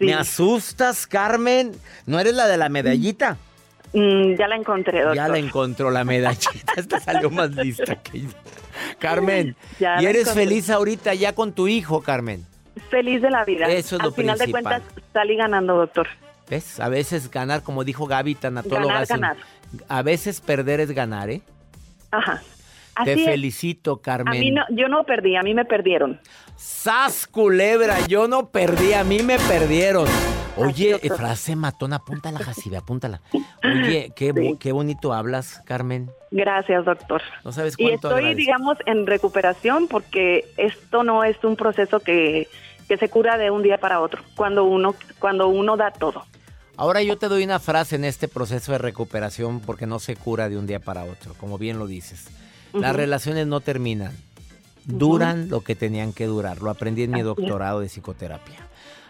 Me, 0.00 0.14
asustas, 0.14 1.06
Carmen. 1.06 1.72
¿No 2.06 2.18
eres 2.18 2.34
la 2.34 2.48
de 2.48 2.56
la 2.56 2.68
medallita? 2.68 3.36
Mm, 3.92 4.34
ya 4.36 4.48
la 4.48 4.56
encontré, 4.56 4.98
doctor. 5.00 5.16
Ya 5.16 5.28
la 5.28 5.38
encontró 5.38 5.90
la 5.90 6.02
medallita. 6.04 6.72
Esta 6.76 6.98
salió 6.98 7.30
más 7.30 7.50
lista 7.50 7.96
que 7.96 8.22
yo. 8.22 8.28
Carmen, 8.98 9.54
Ya 9.78 10.00
¿y 10.02 10.06
eres 10.06 10.22
encontré. 10.22 10.44
feliz 10.44 10.70
ahorita 10.70 11.14
ya 11.14 11.34
con 11.34 11.52
tu 11.52 11.68
hijo, 11.68 12.02
Carmen? 12.02 12.44
Feliz 12.90 13.20
de 13.22 13.30
la 13.30 13.44
vida. 13.44 13.66
Eso 13.66 13.96
es 13.96 14.00
Al 14.00 14.08
lo 14.08 14.12
final 14.14 14.38
principal. 14.38 14.62
de 14.64 14.68
cuentas, 14.80 15.04
salí 15.12 15.36
ganando, 15.36 15.76
doctor. 15.76 16.08
¿Ves? 16.48 16.80
A 16.80 16.88
veces 16.88 17.30
ganar, 17.30 17.62
como 17.62 17.84
dijo 17.84 18.06
Gaby, 18.06 18.34
tanatóloga. 18.34 19.04
Ganar, 19.04 19.06
ganar. 19.08 19.36
A 19.88 20.02
veces 20.02 20.40
perder 20.40 20.80
es 20.80 20.90
ganar, 20.90 21.30
¿eh? 21.30 21.42
Ajá. 22.10 22.42
Te 23.04 23.14
es. 23.14 23.24
felicito, 23.24 24.02
Carmen. 24.02 24.34
A 24.36 24.38
mí 24.38 24.50
no, 24.50 24.62
yo 24.70 24.86
no 24.88 25.04
perdí, 25.04 25.34
a 25.36 25.42
mí 25.42 25.54
me 25.54 25.64
perdieron. 25.64 26.20
¡Sas, 26.56 27.26
culebra! 27.26 28.06
Yo 28.06 28.28
no 28.28 28.50
perdí, 28.50 28.92
a 28.92 29.02
mí 29.02 29.22
me 29.22 29.38
perdieron. 29.38 30.06
Oye, 30.56 30.98
frase 31.16 31.56
matona, 31.56 31.96
apúntala, 31.96 32.38
Jacibe, 32.38 32.76
apúntala. 32.76 33.22
Oye, 33.64 34.12
qué, 34.14 34.32
Sí. 34.36 34.56
qué 34.60 34.72
bonito 34.72 35.14
hablas, 35.14 35.62
Carmen. 35.64 36.10
Gracias, 36.30 36.84
doctor. 36.84 37.22
No 37.42 37.52
sabes 37.52 37.74
Y 37.78 37.84
cuánto 37.88 38.08
estoy, 38.08 38.12
agradezco. 38.26 38.36
digamos, 38.36 38.76
en 38.84 39.06
recuperación 39.06 39.88
porque 39.88 40.44
esto 40.58 41.02
no 41.02 41.24
es 41.24 41.42
un 41.42 41.56
proceso 41.56 42.00
que, 42.00 42.46
que 42.88 42.96
se 42.96 43.08
cura 43.08 43.38
de 43.38 43.50
un 43.50 43.62
día 43.62 43.78
para 43.78 44.00
otro, 44.00 44.22
cuando 44.36 44.64
uno, 44.64 44.94
cuando 45.18 45.48
uno 45.48 45.76
da 45.76 45.90
todo. 45.90 46.24
Ahora 46.76 47.02
yo 47.02 47.18
te 47.18 47.28
doy 47.28 47.44
una 47.44 47.58
frase 47.60 47.96
en 47.96 48.04
este 48.04 48.28
proceso 48.28 48.72
de 48.72 48.78
recuperación 48.78 49.60
porque 49.60 49.86
no 49.86 49.98
se 49.98 50.16
cura 50.16 50.48
de 50.48 50.56
un 50.56 50.66
día 50.66 50.80
para 50.80 51.04
otro, 51.04 51.34
como 51.34 51.58
bien 51.58 51.78
lo 51.78 51.86
dices. 51.86 52.28
Las 52.72 52.96
relaciones 52.96 53.46
no 53.46 53.60
terminan, 53.60 54.12
duran 54.84 55.48
lo 55.50 55.60
que 55.60 55.74
tenían 55.74 56.12
que 56.12 56.26
durar. 56.26 56.62
Lo 56.62 56.70
aprendí 56.70 57.02
en 57.02 57.10
mi 57.10 57.20
doctorado 57.22 57.80
de 57.80 57.88
psicoterapia. 57.88 58.56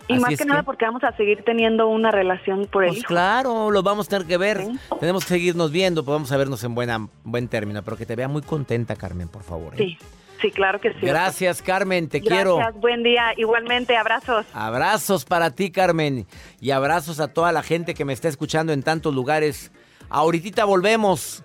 Y 0.09 0.15
Así 0.15 0.23
más 0.23 0.37
que, 0.37 0.45
nada 0.45 0.65
porque 0.65 0.85
vamos 0.85 1.05
a 1.05 1.17
seguir 1.17 1.45
teniendo 1.45 1.87
una 1.87 2.11
relación 2.11 2.67
por 2.67 2.83
el 2.83 2.89
Pues 2.89 2.99
hijo. 2.99 3.07
claro, 3.09 3.71
lo 3.71 3.85
vamos 3.85 4.07
a 4.07 4.11
tener 4.11 4.27
que 4.27 4.37
ver. 4.37 4.67
Sí. 4.67 4.79
Tenemos 4.99 5.25
que 5.25 5.29
seguirnos 5.35 5.71
viendo, 5.71 6.05
podemos 6.05 6.29
vernos 6.31 6.65
en 6.65 6.75
buena, 6.75 7.09
buen 7.23 7.47
término, 7.47 7.83
pero 7.85 7.97
que 7.97 8.05
te 8.05 8.17
vea 8.17 8.27
muy 8.27 8.43
contenta, 8.43 8.97
Carmen, 8.97 9.29
por 9.29 9.45
favor. 9.45 9.75
¿eh? 9.75 9.79
Sí, 9.79 9.99
sí, 10.43 10.51
claro 10.51 10.81
que 10.81 10.91
sí. 10.93 10.99
Gracias, 11.01 11.63
Carmen, 11.63 12.09
te 12.09 12.19
Gracias, 12.19 12.37
quiero. 12.37 12.73
buen 12.75 13.03
día. 13.03 13.33
Igualmente, 13.37 13.97
abrazos. 13.97 14.45
Abrazos 14.53 15.25
para 15.25 15.53
ti, 15.53 15.71
Carmen, 15.71 16.27
y 16.61 16.73
abrazos 16.73 17.21
a 17.21 17.29
toda 17.29 17.53
la 17.53 17.63
gente 17.63 17.95
que 17.95 18.05
me 18.05 18.13
está 18.13 18.29
escuchando 18.29 18.73
en 18.75 18.83
tantos 18.83 19.15
lugares. 19.15 19.73
Ahorita 20.11 20.65
volvemos. 20.67 21.43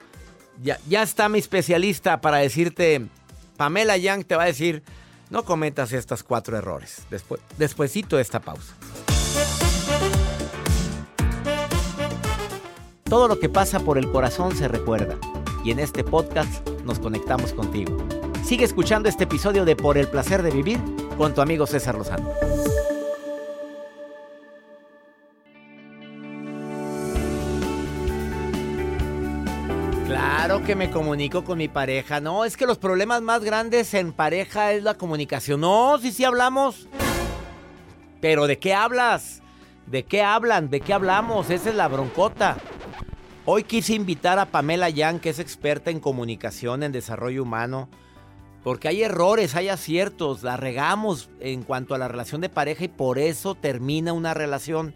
Ya, 0.62 0.80
ya 0.90 1.04
está 1.04 1.30
mi 1.30 1.38
especialista 1.38 2.20
para 2.20 2.38
decirte, 2.38 3.06
Pamela 3.58 3.96
Young 3.96 4.26
te 4.26 4.36
va 4.36 4.44
a 4.44 4.48
decir, 4.48 4.82
no 5.30 5.44
cometas 5.44 5.94
estos 5.94 6.24
cuatro 6.24 6.58
errores. 6.58 7.06
Después, 7.12 7.40
despuesito 7.58 8.16
de 8.16 8.24
esta 8.24 8.40
pausa. 8.40 8.74
Todo 13.04 13.28
lo 13.28 13.40
que 13.40 13.50
pasa 13.50 13.80
por 13.80 13.98
el 13.98 14.12
corazón 14.12 14.56
se 14.56 14.68
recuerda. 14.68 15.16
Y 15.64 15.72
en 15.72 15.80
este 15.80 16.04
podcast 16.04 16.68
nos 16.84 17.00
conectamos 17.00 17.54
contigo. 17.54 17.98
Sigue 18.48 18.64
escuchando 18.64 19.10
este 19.10 19.26
episodio 19.26 19.66
de 19.66 19.76
Por 19.76 19.98
el 19.98 20.08
placer 20.08 20.42
de 20.42 20.52
vivir 20.52 20.80
con 21.18 21.34
tu 21.34 21.42
amigo 21.42 21.68
César 21.68 21.96
Lozano. 21.96 22.32
Claro 30.06 30.64
que 30.64 30.78
me 30.78 30.90
comunico 30.90 31.44
con 31.44 31.58
mi 31.58 31.68
pareja. 31.68 32.22
No, 32.22 32.46
es 32.46 32.56
que 32.56 32.66
los 32.66 32.78
problemas 32.78 33.22
más 33.22 33.44
grandes 33.44 33.94
en 33.94 34.14
pareja 34.14 34.72
es 34.72 34.82
la 34.82 34.94
comunicación. 34.94 35.60
No, 35.60 35.98
sí, 35.98 36.14
sí 36.14 36.24
hablamos. 36.24 36.88
Pero 38.22 38.48
¿de 38.48 38.58
qué 38.60 38.74
hablas? 38.74 39.42
¿De 39.88 40.04
qué 40.04 40.24
hablan? 40.24 40.70
¿De 40.70 40.80
qué 40.80 40.94
hablamos? 40.94 41.50
Esa 41.50 41.72
es 41.72 41.76
la 41.76 41.90
broncota. 41.90 42.56
Hoy 43.44 43.66
quise 43.66 43.94
invitar 43.94 44.40
a 44.40 44.46
Pamela 44.46 44.90
Yang, 44.90 45.20
que 45.20 45.32
es 45.32 45.40
experta 45.40 45.92
en 45.92 46.00
comunicación, 46.00 46.84
en 46.84 46.94
desarrollo 46.94 47.44
humano, 47.44 47.90
porque 48.68 48.90
hay 48.90 49.02
errores, 49.02 49.56
hay 49.56 49.70
aciertos, 49.70 50.44
la 50.44 50.58
regamos 50.58 51.30
en 51.40 51.64
cuanto 51.64 51.96
a 51.96 51.98
la 51.98 52.10
relación 52.10 52.42
de 52.42 52.50
pareja 52.50 52.84
y 52.84 52.90
por 52.90 53.18
eso 53.18 53.56
termina 53.56 54.12
una 54.12 54.34
relación. 54.34 54.94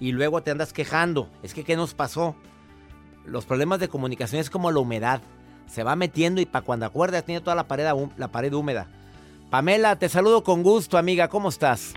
Y 0.00 0.12
luego 0.12 0.42
te 0.42 0.50
andas 0.50 0.72
quejando. 0.72 1.28
Es 1.42 1.52
que, 1.52 1.64
¿qué 1.64 1.76
nos 1.76 1.92
pasó? 1.92 2.34
Los 3.26 3.44
problemas 3.44 3.78
de 3.78 3.88
comunicación 3.88 4.40
es 4.40 4.48
como 4.48 4.70
la 4.70 4.80
humedad. 4.80 5.20
Se 5.66 5.82
va 5.82 5.96
metiendo 5.96 6.40
y 6.40 6.46
para 6.46 6.64
cuando 6.64 6.86
acuerdas 6.86 7.26
tiene 7.26 7.42
toda 7.42 7.54
la 7.54 7.68
pared, 7.68 7.86
la 8.16 8.32
pared 8.32 8.54
húmeda. 8.54 8.88
Pamela, 9.50 9.98
te 9.98 10.08
saludo 10.08 10.42
con 10.42 10.62
gusto, 10.62 10.96
amiga. 10.96 11.28
¿Cómo 11.28 11.50
estás? 11.50 11.92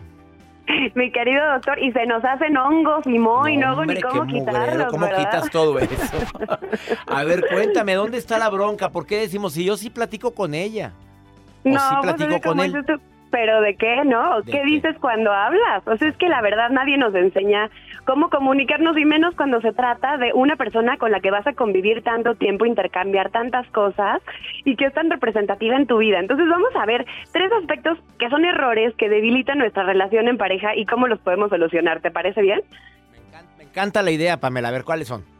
Mi 0.95 1.11
querido 1.11 1.43
doctor, 1.53 1.79
y 1.79 1.91
se 1.91 2.05
nos 2.05 2.23
hacen 2.25 2.57
hongos 2.57 3.05
y 3.07 3.17
moho 3.19 3.47
y 3.47 3.57
no 3.57 3.67
hago 3.69 3.85
ni 3.85 3.93
hombre, 3.93 4.01
cómo 4.01 4.25
qué 4.27 4.33
mugrero, 4.33 4.51
quitarlos, 4.61 4.87
¿Cómo 4.91 5.05
¿verdad? 5.05 5.17
quitas 5.19 5.49
todo 5.49 5.79
eso? 5.79 6.17
A 7.07 7.23
ver, 7.23 7.45
cuéntame, 7.51 7.93
¿dónde 7.95 8.17
está 8.17 8.37
la 8.37 8.49
bronca? 8.49 8.89
¿Por 8.89 9.05
qué 9.05 9.17
decimos 9.19 9.53
si 9.53 9.65
yo 9.65 9.77
sí 9.77 9.89
platico 9.89 10.33
con 10.33 10.53
ella? 10.53 10.91
¿O 11.63 11.69
No, 11.69 11.79
sí 11.79 11.95
pues 12.01 12.13
platico 12.15 12.35
es 12.35 12.41
que 12.41 12.47
con 12.47 12.59
él? 12.59 12.85
tú, 12.85 12.99
pero 13.31 13.61
¿de 13.61 13.75
qué, 13.75 14.03
no? 14.05 14.41
¿De 14.41 14.51
¿Qué, 14.51 14.59
qué? 14.59 14.65
dices 14.65 14.95
cuando 14.99 15.31
hablas? 15.31 15.85
O 15.85 15.97
sea, 15.97 16.07
es 16.07 16.17
que 16.17 16.29
la 16.29 16.41
verdad 16.41 16.69
nadie 16.69 16.97
nos 16.97 17.13
enseña 17.15 17.69
cómo 18.07 18.29
comunicarnos 18.29 18.97
y 18.97 19.03
menos 19.03 19.35
cuando 19.35 19.59
se 19.59 19.73
trata 19.73 20.17
de 20.17 20.31
una 20.33 20.55
persona 20.55 20.97
con 20.97 21.11
la 21.11 21.19
que 21.19 21.29
vas 21.29 21.45
a 21.45 21.53
convivir 21.53 22.03
tanto 22.03 22.35
tiempo, 22.35 22.65
intercambiar 22.65 23.29
tantas 23.31 23.67
cosas 23.71 24.21
y 24.63 24.77
que 24.77 24.85
es 24.85 24.93
tan 24.93 25.11
representativa 25.11 25.75
en 25.75 25.85
tu 25.87 25.97
vida. 25.97 26.17
Entonces 26.19 26.47
vamos 26.49 26.73
a 26.75 26.85
ver 26.85 27.05
tres 27.33 27.51
aspectos 27.51 27.99
que 28.17 28.29
son 28.29 28.45
errores 28.45 28.95
que 28.95 29.09
debilitan 29.09 29.57
nuestra 29.57 29.83
relación 29.83 30.29
en 30.29 30.37
pareja 30.37 30.73
y 30.73 30.85
cómo 30.85 31.07
los 31.07 31.19
podemos 31.19 31.49
solucionar. 31.49 31.99
¿Te 31.99 32.09
parece 32.09 32.41
bien? 32.41 32.61
Me 33.11 33.17
encanta, 33.17 33.51
me 33.57 33.63
encanta 33.65 34.01
la 34.01 34.11
idea, 34.11 34.39
Pamela. 34.39 34.69
A 34.69 34.71
ver, 34.71 34.85
¿cuáles 34.85 35.09
son? 35.09 35.36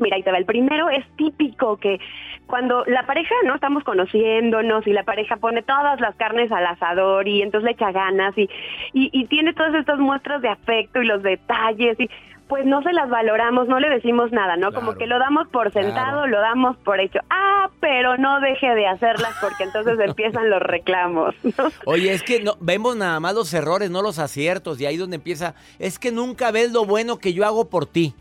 Mira, 0.00 0.16
ahí 0.16 0.22
te 0.22 0.32
va. 0.32 0.38
El 0.38 0.44
primero 0.46 0.88
es 0.90 1.04
típico 1.16 1.76
que 1.76 2.00
cuando 2.46 2.84
la 2.86 3.04
pareja 3.06 3.34
no 3.44 3.54
estamos 3.54 3.84
conociéndonos 3.84 4.86
y 4.86 4.92
la 4.92 5.04
pareja 5.04 5.36
pone 5.36 5.62
todas 5.62 6.00
las 6.00 6.16
carnes 6.16 6.50
al 6.50 6.66
asador 6.66 7.28
y 7.28 7.42
entonces 7.42 7.66
le 7.66 7.72
echa 7.72 7.92
ganas 7.92 8.36
y, 8.36 8.48
y, 8.92 9.10
y 9.12 9.26
tiene 9.26 9.52
todas 9.54 9.74
estas 9.74 9.98
muestras 10.00 10.42
de 10.42 10.48
afecto 10.48 11.00
y 11.00 11.06
los 11.06 11.22
detalles 11.22 11.98
y 12.00 12.10
pues 12.48 12.66
no 12.66 12.82
se 12.82 12.92
las 12.92 13.08
valoramos, 13.08 13.68
no 13.68 13.78
le 13.78 13.88
decimos 13.88 14.32
nada, 14.32 14.56
¿no? 14.56 14.72
Como 14.72 14.94
que 14.94 15.06
lo 15.06 15.20
damos 15.20 15.46
por 15.46 15.72
sentado, 15.72 16.22
Claro. 16.22 16.26
lo 16.26 16.40
damos 16.40 16.76
por 16.78 16.98
hecho. 16.98 17.20
Ah, 17.30 17.70
pero 17.78 18.16
no 18.16 18.40
deje 18.40 18.74
de 18.74 18.88
hacerlas 18.88 19.36
porque 19.40 19.62
entonces 19.62 19.96
empiezan 20.04 20.50
los 20.50 20.60
reclamos. 20.60 21.36
¿no? 21.44 21.68
Oye, 21.84 22.12
es 22.12 22.24
que 22.24 22.42
no, 22.42 22.54
vemos 22.60 22.96
nada 22.96 23.20
más 23.20 23.36
los 23.36 23.54
errores, 23.54 23.88
no 23.92 24.02
los 24.02 24.18
aciertos. 24.18 24.80
Y 24.80 24.86
ahí 24.86 24.96
donde 24.96 25.14
empieza, 25.14 25.54
es 25.78 26.00
que 26.00 26.10
nunca 26.10 26.50
ves 26.50 26.72
lo 26.72 26.84
bueno 26.84 27.18
que 27.18 27.34
yo 27.34 27.46
hago 27.46 27.70
por 27.70 27.86
ti. 27.86 28.14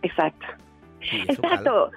Exacto. 0.00 0.46
Exacto. 1.10 1.90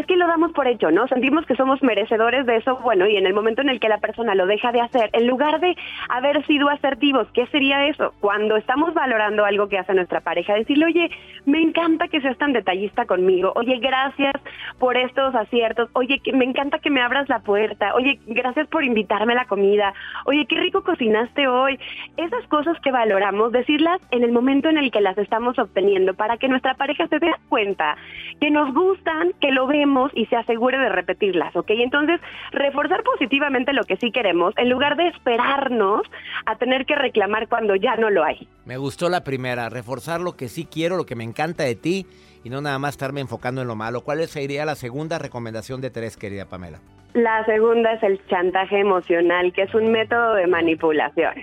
Es 0.00 0.06
que 0.06 0.16
lo 0.16 0.26
damos 0.26 0.52
por 0.52 0.66
hecho, 0.66 0.90
¿no? 0.90 1.06
Sentimos 1.08 1.44
que 1.44 1.54
somos 1.56 1.82
merecedores 1.82 2.46
de 2.46 2.56
eso, 2.56 2.78
bueno, 2.78 3.06
y 3.06 3.18
en 3.18 3.26
el 3.26 3.34
momento 3.34 3.60
en 3.60 3.68
el 3.68 3.78
que 3.78 3.90
la 3.90 3.98
persona 3.98 4.34
lo 4.34 4.46
deja 4.46 4.72
de 4.72 4.80
hacer, 4.80 5.10
en 5.12 5.26
lugar 5.26 5.60
de 5.60 5.76
haber 6.08 6.42
sido 6.46 6.70
asertivos, 6.70 7.28
¿qué 7.34 7.46
sería 7.48 7.86
eso? 7.86 8.14
Cuando 8.20 8.56
estamos 8.56 8.94
valorando 8.94 9.44
algo 9.44 9.68
que 9.68 9.76
hace 9.76 9.92
nuestra 9.92 10.22
pareja, 10.22 10.54
decirle, 10.54 10.86
oye, 10.86 11.10
me 11.44 11.60
encanta 11.60 12.08
que 12.08 12.22
seas 12.22 12.38
tan 12.38 12.54
detallista 12.54 13.04
conmigo, 13.04 13.52
oye, 13.56 13.76
gracias 13.76 14.32
por 14.78 14.96
estos 14.96 15.34
aciertos, 15.34 15.90
oye, 15.92 16.18
que 16.20 16.32
me 16.32 16.46
encanta 16.46 16.78
que 16.78 16.88
me 16.88 17.02
abras 17.02 17.28
la 17.28 17.40
puerta, 17.40 17.94
oye, 17.94 18.20
gracias 18.26 18.68
por 18.68 18.84
invitarme 18.84 19.34
a 19.34 19.36
la 19.36 19.44
comida, 19.44 19.92
oye, 20.24 20.46
qué 20.46 20.56
rico 20.56 20.82
cocinaste 20.82 21.46
hoy. 21.46 21.78
Esas 22.16 22.46
cosas 22.46 22.80
que 22.80 22.90
valoramos, 22.90 23.52
decirlas 23.52 24.00
en 24.12 24.24
el 24.24 24.32
momento 24.32 24.70
en 24.70 24.78
el 24.78 24.90
que 24.90 25.02
las 25.02 25.18
estamos 25.18 25.58
obteniendo 25.58 26.14
para 26.14 26.38
que 26.38 26.48
nuestra 26.48 26.72
pareja 26.72 27.06
se 27.08 27.18
dé 27.18 27.30
cuenta 27.50 27.98
que 28.40 28.50
nos 28.50 28.72
gustan, 28.72 29.32
que 29.42 29.50
lo 29.50 29.66
vemos 29.66 29.89
y 30.14 30.26
se 30.26 30.36
asegure 30.36 30.78
de 30.78 30.88
repetirlas, 30.88 31.54
¿ok? 31.56 31.70
Entonces, 31.70 32.20
reforzar 32.52 33.02
positivamente 33.02 33.72
lo 33.72 33.84
que 33.84 33.96
sí 33.96 34.10
queremos 34.12 34.54
en 34.56 34.68
lugar 34.68 34.96
de 34.96 35.08
esperarnos 35.08 36.02
a 36.46 36.56
tener 36.56 36.86
que 36.86 36.94
reclamar 36.94 37.48
cuando 37.48 37.74
ya 37.76 37.96
no 37.96 38.10
lo 38.10 38.24
hay. 38.24 38.48
Me 38.64 38.76
gustó 38.76 39.08
la 39.08 39.24
primera, 39.24 39.68
reforzar 39.68 40.20
lo 40.20 40.36
que 40.36 40.48
sí 40.48 40.66
quiero, 40.70 40.96
lo 40.96 41.06
que 41.06 41.16
me 41.16 41.24
encanta 41.24 41.64
de 41.64 41.74
ti 41.74 42.06
y 42.44 42.50
no 42.50 42.60
nada 42.60 42.78
más 42.78 42.94
estarme 42.94 43.20
enfocando 43.20 43.62
en 43.62 43.68
lo 43.68 43.76
malo. 43.76 44.02
¿Cuál 44.02 44.26
sería 44.28 44.64
la 44.64 44.74
segunda 44.74 45.18
recomendación 45.18 45.80
de 45.80 45.90
tres, 45.90 46.16
querida 46.16 46.46
Pamela? 46.46 46.78
La 47.14 47.44
segunda 47.44 47.92
es 47.94 48.02
el 48.04 48.24
chantaje 48.28 48.78
emocional, 48.78 49.52
que 49.52 49.62
es 49.62 49.74
un 49.74 49.90
método 49.90 50.34
de 50.34 50.46
manipulación. 50.46 51.34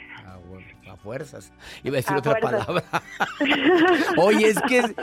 A 0.97 1.03
fuerzas. 1.03 1.53
Iba 1.83 1.95
a 1.95 1.97
decir 1.97 2.13
A 2.15 2.19
otra 2.19 2.35
fuerzas. 2.39 2.65
palabra. 2.65 2.83
Oye, 4.17 4.47
es 4.49 4.61
que 4.63 4.79
es- 4.79 4.95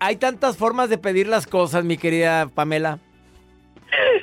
hay 0.00 0.16
tantas 0.16 0.56
formas 0.56 0.88
de 0.90 0.98
pedir 0.98 1.26
las 1.28 1.46
cosas, 1.46 1.84
mi 1.84 1.96
querida 1.98 2.46
Pamela. 2.54 2.98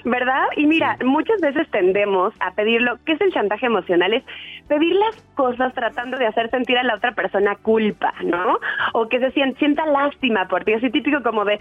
¿Verdad? 0.03 0.43
Y 0.57 0.67
mira, 0.67 0.95
muchas 1.03 1.41
veces 1.41 1.67
tendemos 1.71 2.33
a 2.39 2.51
pedirlo, 2.53 2.99
¿qué 3.03 3.13
es 3.13 3.21
el 3.21 3.33
chantaje 3.33 3.65
emocional? 3.65 4.13
Es 4.13 4.23
pedir 4.67 4.93
las 4.95 5.15
cosas 5.33 5.73
tratando 5.73 6.17
de 6.17 6.27
hacer 6.27 6.51
sentir 6.51 6.77
a 6.77 6.83
la 6.83 6.95
otra 6.95 7.15
persona 7.15 7.55
culpa, 7.55 8.13
¿no? 8.23 8.59
O 8.93 9.09
que 9.09 9.19
se 9.19 9.31
sienta, 9.31 9.85
lástima 9.87 10.47
por 10.47 10.63
ti, 10.65 10.73
así 10.73 10.91
típico 10.91 11.23
como 11.23 11.45
de, 11.45 11.57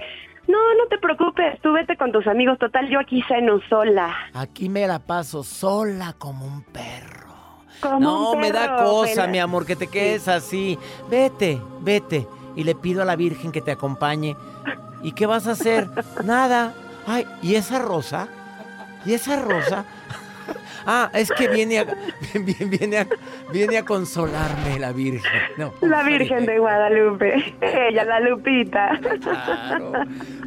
no, 0.48 0.58
no 0.74 0.86
te 0.90 0.98
preocupes, 0.98 1.58
tú 1.62 1.72
vete 1.72 1.96
con 1.96 2.12
tus 2.12 2.26
amigos, 2.26 2.58
total, 2.58 2.90
yo 2.90 3.00
aquí 3.00 3.22
ceno 3.26 3.58
sola. 3.70 4.14
Aquí 4.34 4.68
me 4.68 4.86
la 4.86 4.98
paso 4.98 5.42
sola 5.42 6.14
como 6.18 6.44
un 6.46 6.62
perro. 6.62 7.33
No, 8.00 8.34
me 8.36 8.50
da 8.50 8.76
cosa, 8.76 9.26
mi 9.26 9.38
amor, 9.38 9.66
que 9.66 9.76
te 9.76 9.86
quedes 9.86 10.28
así. 10.28 10.78
Vete, 11.10 11.60
vete. 11.80 12.26
Y 12.56 12.64
le 12.64 12.74
pido 12.74 13.02
a 13.02 13.04
la 13.04 13.16
Virgen 13.16 13.52
que 13.52 13.60
te 13.60 13.72
acompañe. 13.72 14.36
¿Y 15.02 15.12
qué 15.12 15.26
vas 15.26 15.46
a 15.46 15.52
hacer? 15.52 15.88
Nada, 16.24 16.74
Ay, 17.06 17.26
¿y 17.42 17.54
esa 17.54 17.78
rosa? 17.78 18.28
¿Y 19.04 19.14
esa 19.14 19.40
rosa? 19.40 19.84
Ah, 20.86 21.08
es 21.14 21.30
que 21.30 21.48
viene 21.48 21.78
a, 21.78 21.84
viene 22.34 22.98
a, 22.98 23.06
viene 23.50 23.78
a 23.78 23.86
consolarme 23.86 24.78
la 24.78 24.92
Virgen. 24.92 25.40
No, 25.56 25.72
la 25.80 26.02
Virgen 26.02 26.44
de 26.44 26.58
Guadalupe. 26.58 27.54
Ella, 27.62 28.04
la 28.04 28.20
Lupita. 28.20 28.90
Claro. 29.22 29.92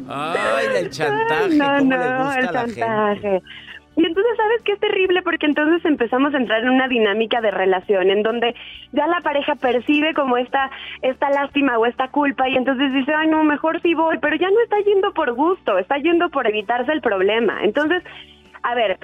Ay, 0.08 0.66
el 0.76 0.90
chantaje. 0.90 1.56
No, 1.56 1.78
¿Cómo 1.78 1.96
no, 1.96 1.96
le 1.96 2.18
gusta 2.18 2.38
el 2.38 2.52
chantaje. 2.52 3.42
Y 3.98 4.06
entonces, 4.06 4.36
¿sabes 4.36 4.62
qué 4.62 4.72
es 4.74 4.78
terrible? 4.78 5.22
Porque 5.22 5.46
entonces 5.46 5.84
empezamos 5.84 6.32
a 6.32 6.36
entrar 6.36 6.62
en 6.62 6.70
una 6.70 6.86
dinámica 6.86 7.40
de 7.40 7.50
relación 7.50 8.10
en 8.10 8.22
donde 8.22 8.54
ya 8.92 9.08
la 9.08 9.20
pareja 9.22 9.56
percibe 9.56 10.14
como 10.14 10.36
esta, 10.36 10.70
esta 11.02 11.28
lástima 11.30 11.76
o 11.78 11.84
esta 11.84 12.06
culpa 12.06 12.48
y 12.48 12.54
entonces 12.54 12.92
dice, 12.92 13.12
ay, 13.12 13.26
no, 13.26 13.42
mejor 13.42 13.82
sí 13.82 13.94
voy, 13.94 14.18
pero 14.18 14.36
ya 14.36 14.50
no 14.50 14.60
está 14.62 14.78
yendo 14.82 15.12
por 15.14 15.32
gusto, 15.32 15.78
está 15.78 15.98
yendo 15.98 16.30
por 16.30 16.46
evitarse 16.46 16.92
el 16.92 17.00
problema. 17.00 17.58
Entonces, 17.64 18.04
a 18.70 18.74
ver, 18.74 18.98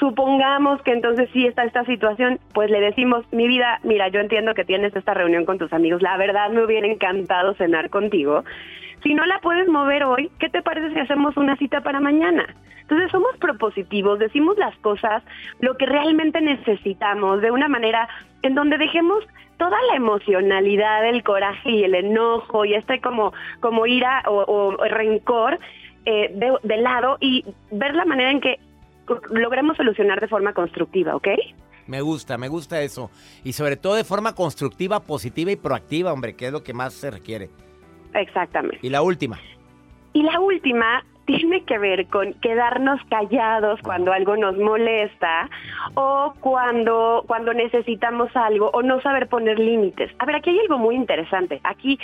supongamos 0.00 0.82
que 0.82 0.92
entonces 0.92 1.28
sí 1.32 1.46
está 1.46 1.64
esta 1.64 1.84
situación, 1.84 2.40
pues 2.52 2.70
le 2.70 2.80
decimos, 2.80 3.24
mi 3.30 3.46
vida, 3.46 3.78
mira, 3.84 4.08
yo 4.08 4.18
entiendo 4.18 4.54
que 4.54 4.64
tienes 4.64 4.96
esta 4.96 5.14
reunión 5.14 5.44
con 5.44 5.58
tus 5.58 5.72
amigos, 5.72 6.02
la 6.02 6.16
verdad 6.16 6.50
me 6.50 6.64
hubiera 6.64 6.88
encantado 6.88 7.54
cenar 7.54 7.88
contigo. 7.90 8.44
Si 9.04 9.14
no 9.14 9.24
la 9.24 9.38
puedes 9.38 9.68
mover 9.68 10.04
hoy, 10.04 10.30
¿qué 10.40 10.48
te 10.48 10.62
parece 10.62 10.92
si 10.92 10.98
hacemos 10.98 11.36
una 11.36 11.56
cita 11.56 11.82
para 11.82 12.00
mañana? 12.00 12.46
Entonces 12.80 13.10
somos 13.12 13.36
propositivos, 13.38 14.18
decimos 14.18 14.58
las 14.58 14.76
cosas, 14.78 15.22
lo 15.60 15.76
que 15.76 15.86
realmente 15.86 16.40
necesitamos, 16.40 17.40
de 17.42 17.52
una 17.52 17.68
manera 17.68 18.08
en 18.42 18.54
donde 18.54 18.78
dejemos 18.78 19.24
toda 19.56 19.76
la 19.90 19.96
emocionalidad, 19.96 21.08
el 21.08 21.22
coraje 21.22 21.70
y 21.70 21.84
el 21.84 21.94
enojo 21.94 22.64
y 22.64 22.74
este 22.74 23.00
como, 23.00 23.32
como 23.60 23.86
ira 23.86 24.22
o, 24.26 24.76
rencor 24.88 25.58
eh, 26.04 26.58
de, 26.62 26.76
lado 26.76 27.16
y 27.20 27.44
ver 27.70 27.94
la 27.94 28.04
manera 28.04 28.30
en 28.30 28.40
que 28.40 28.60
logremos 29.30 29.76
solucionar 29.76 30.20
de 30.20 30.28
forma 30.28 30.52
constructiva, 30.52 31.14
¿ok? 31.16 31.28
Me 31.86 32.00
gusta, 32.00 32.36
me 32.36 32.48
gusta 32.48 32.82
eso. 32.82 33.10
Y 33.44 33.52
sobre 33.52 33.76
todo 33.76 33.94
de 33.94 34.04
forma 34.04 34.34
constructiva, 34.34 35.00
positiva 35.00 35.52
y 35.52 35.56
proactiva, 35.56 36.12
hombre, 36.12 36.34
que 36.34 36.46
es 36.46 36.52
lo 36.52 36.62
que 36.62 36.74
más 36.74 36.94
se 36.94 37.10
requiere. 37.10 37.48
Exactamente. 38.14 38.78
Y 38.82 38.90
la 38.90 39.02
última. 39.02 39.38
Y 40.12 40.22
la 40.22 40.40
última 40.40 41.04
tiene 41.26 41.64
que 41.64 41.76
ver 41.78 42.06
con 42.06 42.32
quedarnos 42.34 43.00
callados 43.10 43.80
cuando 43.82 44.12
algo 44.12 44.36
nos 44.36 44.56
molesta 44.56 45.50
o 45.94 46.32
cuando, 46.40 47.24
cuando 47.26 47.52
necesitamos 47.52 48.34
algo 48.34 48.70
o 48.72 48.82
no 48.82 49.00
saber 49.02 49.28
poner 49.28 49.58
límites. 49.58 50.10
A 50.18 50.24
ver, 50.24 50.36
aquí 50.36 50.50
hay 50.50 50.60
algo 50.60 50.78
muy 50.78 50.94
interesante. 50.94 51.60
Aquí 51.64 51.98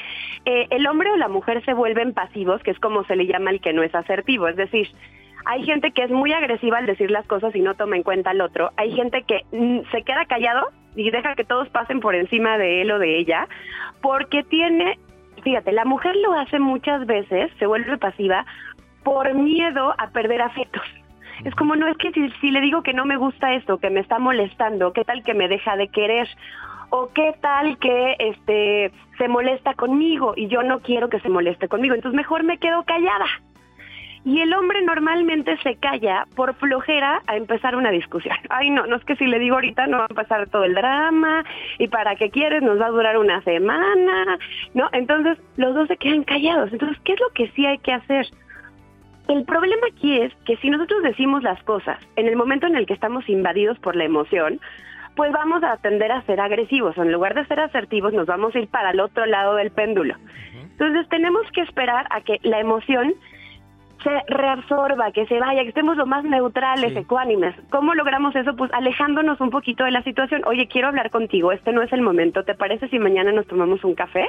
eh, 0.44 0.66
el 0.70 0.86
hombre 0.86 1.10
o 1.12 1.16
la 1.16 1.28
mujer 1.28 1.64
se 1.64 1.72
vuelven 1.72 2.12
pasivos, 2.12 2.62
que 2.62 2.72
es 2.72 2.80
como 2.80 3.04
se 3.04 3.16
le 3.16 3.26
llama 3.26 3.50
el 3.50 3.60
que 3.60 3.72
no 3.72 3.82
es 3.82 3.94
asertivo. 3.94 4.48
Es 4.48 4.56
decir, 4.56 4.88
hay 5.44 5.64
gente 5.64 5.92
que 5.92 6.04
es 6.04 6.10
muy 6.10 6.32
agresiva 6.32 6.78
al 6.78 6.86
decir 6.86 7.10
las 7.10 7.26
cosas 7.26 7.54
y 7.54 7.60
no 7.60 7.74
toma 7.74 7.96
en 7.96 8.02
cuenta 8.02 8.30
al 8.30 8.40
otro. 8.40 8.70
Hay 8.76 8.92
gente 8.92 9.22
que 9.22 9.42
mm, 9.52 9.90
se 9.90 10.02
queda 10.02 10.24
callado 10.26 10.68
y 10.94 11.10
deja 11.10 11.34
que 11.34 11.44
todos 11.44 11.68
pasen 11.70 12.00
por 12.00 12.14
encima 12.14 12.58
de 12.58 12.82
él 12.82 12.90
o 12.90 12.98
de 12.98 13.18
ella 13.18 13.48
porque 14.00 14.42
tiene 14.44 14.98
fíjate, 15.42 15.72
la 15.72 15.84
mujer 15.84 16.14
lo 16.16 16.32
hace 16.34 16.58
muchas 16.58 17.06
veces, 17.06 17.50
se 17.58 17.66
vuelve 17.66 17.98
pasiva 17.98 18.46
por 19.02 19.34
miedo 19.34 19.94
a 19.98 20.10
perder 20.10 20.42
afectos. 20.42 20.82
Es 21.44 21.54
como, 21.56 21.74
no, 21.74 21.88
es 21.88 21.96
que 21.96 22.12
si, 22.12 22.50
le 22.50 22.60
digo 22.60 22.82
que 22.82 22.92
no 22.92 23.04
me 23.04 23.16
gusta 23.16 23.54
esto, 23.54 23.78
que 23.78 23.90
me 23.90 24.00
está 24.00 24.18
molestando, 24.18 24.92
¿qué 24.92 25.04
tal 25.04 25.24
que 25.24 25.34
me 25.34 25.48
deja 25.48 25.76
de 25.76 25.88
querer? 25.88 26.28
o 26.94 27.08
qué 27.14 27.34
tal 27.40 27.78
que 27.78 28.16
este 28.18 28.92
se 29.16 29.26
molesta 29.26 29.72
conmigo 29.72 30.34
y 30.36 30.48
yo 30.48 30.62
no 30.62 30.80
quiero 30.80 31.08
que 31.08 31.20
se 31.20 31.30
moleste 31.30 31.66
conmigo, 31.66 31.94
entonces 31.94 32.14
mejor 32.14 32.42
me 32.42 32.58
quedo 32.58 32.82
callada. 32.82 33.24
Y 34.24 34.40
el 34.40 34.54
hombre 34.54 34.82
normalmente 34.82 35.56
se 35.64 35.76
calla 35.76 36.26
por 36.36 36.54
flojera 36.54 37.22
a 37.26 37.36
empezar 37.36 37.74
una 37.74 37.90
discusión. 37.90 38.36
Ay, 38.50 38.70
no, 38.70 38.86
no 38.86 38.96
es 38.96 39.04
que 39.04 39.16
si 39.16 39.26
le 39.26 39.38
digo 39.38 39.56
ahorita 39.56 39.86
no 39.88 39.98
va 39.98 40.04
a 40.04 40.14
pasar 40.14 40.48
todo 40.48 40.64
el 40.64 40.74
drama 40.74 41.44
y 41.78 41.88
para 41.88 42.14
qué 42.14 42.30
quieres 42.30 42.62
nos 42.62 42.80
va 42.80 42.86
a 42.86 42.90
durar 42.90 43.18
una 43.18 43.42
semana, 43.42 44.38
¿no? 44.74 44.88
Entonces 44.92 45.38
los 45.56 45.74
dos 45.74 45.88
se 45.88 45.96
quedan 45.96 46.22
callados. 46.24 46.72
Entonces, 46.72 46.98
¿qué 47.04 47.14
es 47.14 47.20
lo 47.20 47.30
que 47.30 47.48
sí 47.48 47.66
hay 47.66 47.78
que 47.78 47.92
hacer? 47.92 48.26
El 49.28 49.44
problema 49.44 49.86
aquí 49.92 50.20
es 50.20 50.32
que 50.44 50.56
si 50.58 50.70
nosotros 50.70 51.02
decimos 51.02 51.42
las 51.42 51.62
cosas 51.64 51.98
en 52.16 52.26
el 52.26 52.36
momento 52.36 52.66
en 52.66 52.76
el 52.76 52.86
que 52.86 52.94
estamos 52.94 53.28
invadidos 53.28 53.78
por 53.78 53.96
la 53.96 54.04
emoción, 54.04 54.60
pues 55.14 55.32
vamos 55.32 55.62
a 55.62 55.76
tender 55.78 56.10
a 56.12 56.22
ser 56.22 56.40
agresivos. 56.40 56.96
En 56.96 57.12
lugar 57.12 57.34
de 57.34 57.46
ser 57.46 57.60
asertivos, 57.60 58.12
nos 58.12 58.26
vamos 58.26 58.54
a 58.54 58.58
ir 58.58 58.68
para 58.68 58.90
el 58.90 59.00
otro 59.00 59.26
lado 59.26 59.56
del 59.56 59.70
péndulo. 59.70 60.16
Entonces 60.54 61.08
tenemos 61.08 61.42
que 61.52 61.60
esperar 61.60 62.06
a 62.10 62.22
que 62.22 62.38
la 62.42 62.60
emoción 62.60 63.14
se 64.02 64.22
reabsorba, 64.28 65.12
que 65.12 65.26
se 65.26 65.38
vaya, 65.38 65.62
que 65.62 65.68
estemos 65.68 65.96
lo 65.96 66.06
más 66.06 66.24
neutrales, 66.24 66.94
ecuánimes. 66.96 67.54
¿Cómo 67.70 67.94
logramos 67.94 68.34
eso? 68.36 68.54
Pues 68.56 68.72
alejándonos 68.72 69.40
un 69.40 69.50
poquito 69.50 69.84
de 69.84 69.90
la 69.90 70.02
situación. 70.02 70.42
Oye, 70.46 70.68
quiero 70.68 70.88
hablar 70.88 71.10
contigo, 71.10 71.52
este 71.52 71.72
no 71.72 71.82
es 71.82 71.92
el 71.92 72.02
momento. 72.02 72.44
¿Te 72.44 72.54
parece 72.54 72.88
si 72.88 72.98
mañana 72.98 73.32
nos 73.32 73.46
tomamos 73.46 73.84
un 73.84 73.94
café? 73.94 74.26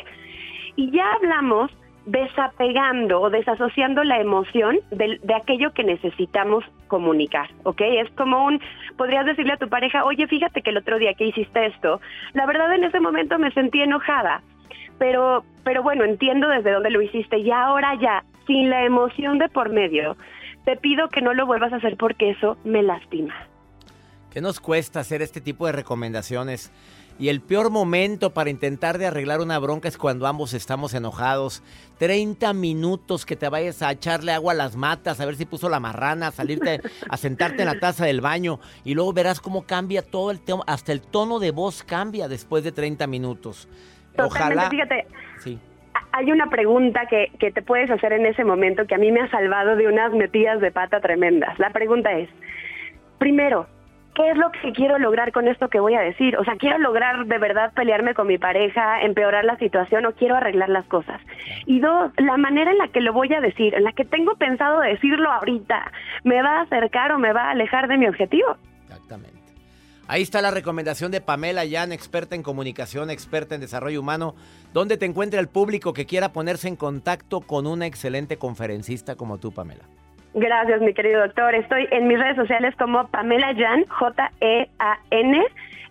Y 0.75 0.91
ya 0.91 1.05
hablamos 1.13 1.71
desapegando 2.05 3.21
o 3.21 3.29
desasociando 3.29 4.03
la 4.03 4.19
emoción 4.19 4.79
de, 4.91 5.19
aquello 5.33 5.73
que 5.73 5.83
necesitamos 5.83 6.65
comunicar, 6.87 7.49
¿ok? 7.63 7.81
Es 7.81 8.11
como 8.11 8.45
un, 8.45 8.59
podrías 8.97 9.25
decirle 9.25 9.53
a 9.53 9.57
tu 9.57 9.69
pareja, 9.69 10.03
oye, 10.03 10.27
fíjate 10.27 10.61
que 10.61 10.71
el 10.71 10.77
otro 10.77 10.99
día 10.99 11.13
que 11.13 11.25
hiciste 11.25 11.65
esto, 11.65 12.01
la 12.33 12.45
verdad 12.45 12.73
en 12.73 12.83
ese 12.83 12.99
momento 12.99 13.39
me 13.39 13.51
sentí 13.51 13.81
enojada, 13.81 14.41
pero, 14.99 15.43
pero 15.63 15.81
bueno, 15.81 16.03
entiendo 16.03 16.49
desde 16.49 16.71
dónde 16.71 16.91
lo 16.91 17.01
hiciste 17.01 17.37
y 17.37 17.51
ahora 17.51 17.95
ya, 17.95 18.23
sin 18.47 18.69
la 18.69 18.85
emoción 18.85 19.37
de 19.37 19.49
por 19.49 19.71
medio, 19.71 20.17
te 20.65 20.77
pido 20.77 21.09
que 21.09 21.21
no 21.21 21.33
lo 21.33 21.45
vuelvas 21.45 21.73
a 21.73 21.77
hacer 21.77 21.97
porque 21.97 22.31
eso 22.31 22.57
me 22.63 22.83
lastima. 22.83 23.33
¿Qué 24.31 24.41
nos 24.41 24.59
cuesta 24.59 24.99
hacer 24.99 25.21
este 25.21 25.41
tipo 25.41 25.65
de 25.67 25.73
recomendaciones? 25.73 26.71
Y 27.19 27.29
el 27.29 27.41
peor 27.41 27.69
momento 27.69 28.33
para 28.33 28.49
intentar 28.49 28.97
de 28.97 29.05
arreglar 29.05 29.39
una 29.39 29.59
bronca 29.59 29.87
es 29.87 29.97
cuando 29.97 30.25
ambos 30.25 30.53
estamos 30.53 30.95
enojados. 30.95 31.61
30 31.99 32.53
minutos 32.53 33.25
que 33.25 33.35
te 33.35 33.47
vayas 33.49 33.83
a 33.83 33.91
echarle 33.91 34.31
agua 34.31 34.53
a 34.53 34.55
las 34.55 34.75
matas, 34.75 35.19
a 35.19 35.25
ver 35.25 35.35
si 35.35 35.45
puso 35.45 35.69
la 35.69 35.79
marrana, 35.79 36.27
a 36.27 36.31
salirte 36.31 36.81
a 37.09 37.17
sentarte 37.17 37.61
en 37.61 37.67
la 37.67 37.79
taza 37.79 38.05
del 38.05 38.21
baño 38.21 38.59
y 38.83 38.95
luego 38.95 39.13
verás 39.13 39.39
cómo 39.39 39.67
cambia 39.67 40.01
todo 40.01 40.31
el 40.31 40.41
tema, 40.41 40.63
hasta 40.65 40.91
el 40.91 41.01
tono 41.01 41.37
de 41.37 41.51
voz 41.51 41.83
cambia 41.83 42.27
después 42.27 42.63
de 42.63 42.71
30 42.71 43.05
minutos. 43.05 43.67
Ojalá. 44.17 44.69
Fíjate. 44.71 45.05
Sí. 45.43 45.59
Hay 46.15 46.31
una 46.31 46.47
pregunta 46.47 47.07
que, 47.07 47.31
que 47.39 47.51
te 47.51 47.63
puedes 47.63 47.89
hacer 47.89 48.13
en 48.13 48.27
ese 48.27 48.43
momento 48.43 48.85
que 48.85 48.93
a 48.93 48.99
mí 48.99 49.11
me 49.11 49.21
ha 49.21 49.29
salvado 49.29 49.75
de 49.75 49.87
unas 49.87 50.13
metidas 50.13 50.61
de 50.61 50.71
pata 50.71 50.99
tremendas. 50.99 51.57
La 51.57 51.71
pregunta 51.71 52.11
es, 52.11 52.29
primero, 53.17 53.65
¿qué 54.13 54.29
es 54.29 54.37
lo 54.37 54.51
que 54.51 54.71
quiero 54.73 54.99
lograr 54.99 55.31
con 55.31 55.47
esto 55.47 55.69
que 55.69 55.79
voy 55.79 55.95
a 55.95 56.01
decir? 56.01 56.37
O 56.37 56.43
sea, 56.43 56.55
¿quiero 56.57 56.77
lograr 56.77 57.25
de 57.25 57.37
verdad 57.39 57.73
pelearme 57.73 58.13
con 58.13 58.27
mi 58.27 58.37
pareja, 58.37 59.01
empeorar 59.01 59.43
la 59.43 59.57
situación 59.57 60.05
o 60.05 60.11
quiero 60.11 60.35
arreglar 60.35 60.69
las 60.69 60.85
cosas? 60.85 61.19
Y 61.65 61.79
dos, 61.79 62.11
la 62.17 62.37
manera 62.37 62.71
en 62.71 62.77
la 62.77 62.89
que 62.89 63.01
lo 63.01 63.11
voy 63.11 63.33
a 63.33 63.41
decir, 63.41 63.73
en 63.73 63.83
la 63.83 63.91
que 63.93 64.05
tengo 64.05 64.35
pensado 64.35 64.81
decirlo 64.81 65.31
ahorita, 65.31 65.91
¿me 66.23 66.41
va 66.41 66.59
a 66.59 66.61
acercar 66.61 67.11
o 67.11 67.17
me 67.17 67.33
va 67.33 67.45
a 67.45 67.51
alejar 67.51 67.87
de 67.87 67.97
mi 67.97 68.07
objetivo? 68.07 68.55
Exactamente. 68.83 69.42
Ahí 70.07 70.21
está 70.21 70.41
la 70.41 70.51
recomendación 70.51 71.11
de 71.11 71.21
Pamela 71.21 71.63
Yan, 71.63 71.91
experta 71.91 72.35
en 72.35 72.43
comunicación, 72.43 73.09
experta 73.09 73.55
en 73.55 73.61
desarrollo 73.61 74.01
humano. 74.01 74.35
¿Dónde 74.73 74.97
te 74.97 75.05
encuentra 75.05 75.39
el 75.39 75.47
público 75.47 75.93
que 75.93 76.05
quiera 76.05 76.33
ponerse 76.33 76.67
en 76.67 76.75
contacto 76.75 77.41
con 77.41 77.67
una 77.67 77.85
excelente 77.85 78.37
conferencista 78.37 79.15
como 79.15 79.37
tú, 79.37 79.53
Pamela? 79.53 79.83
Gracias, 80.33 80.81
mi 80.81 80.93
querido 80.93 81.21
doctor. 81.21 81.55
Estoy 81.55 81.87
en 81.91 82.07
mis 82.07 82.19
redes 82.19 82.35
sociales 82.35 82.73
como 82.77 83.07
Pamela 83.07 83.53
Jan, 83.55 83.85
J-E-A-N. 83.87 85.41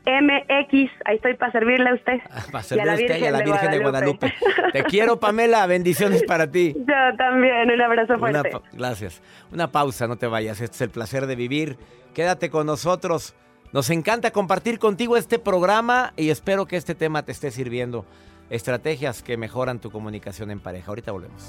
MX, 0.05 0.91
ahí 1.05 1.15
estoy 1.15 1.35
para 1.35 1.53
servirle 1.53 1.91
a 1.91 1.95
usted. 1.95 2.21
Ah, 2.29 2.43
para 2.51 2.65
servirle 2.65 2.91
a 2.91 2.95
usted 2.95 3.19
y 3.19 3.25
a 3.25 3.31
la 3.31 3.43
Virgen 3.43 3.71
de 3.71 3.79
Guadalupe. 3.79 4.35
Te 4.73 4.83
quiero, 4.83 5.21
Pamela. 5.21 5.65
Bendiciones 5.67 6.25
para 6.25 6.51
ti. 6.51 6.75
Yo 6.77 7.17
también. 7.17 7.71
Un 7.71 7.81
abrazo 7.81 8.19
fuerte. 8.19 8.51
gracias. 8.73 9.23
Una 9.53 9.71
pausa, 9.71 10.09
no 10.09 10.17
te 10.17 10.27
vayas. 10.27 10.61
Este 10.61 10.75
es 10.75 10.81
el 10.81 10.91
placer 10.91 11.27
de 11.27 11.37
vivir. 11.37 11.77
Quédate 12.15 12.51
con 12.51 12.67
nosotros. 12.67 13.37
Nos 13.73 13.89
encanta 13.89 14.31
compartir 14.33 14.79
contigo 14.79 15.17
este 15.17 15.39
programa 15.39 16.13
y 16.17 16.29
espero 16.29 16.67
que 16.67 16.77
este 16.77 16.95
tema 16.95 17.23
te 17.23 17.33
esté 17.33 17.51
sirviendo. 17.51 18.05
Estrategias 18.51 19.23
que 19.23 19.39
mejoran 19.39 19.79
tu 19.79 19.91
comunicación 19.91 20.51
en 20.51 20.61
pareja. 20.61 20.89
Ahorita 20.89 21.11
volvemos. 21.11 21.43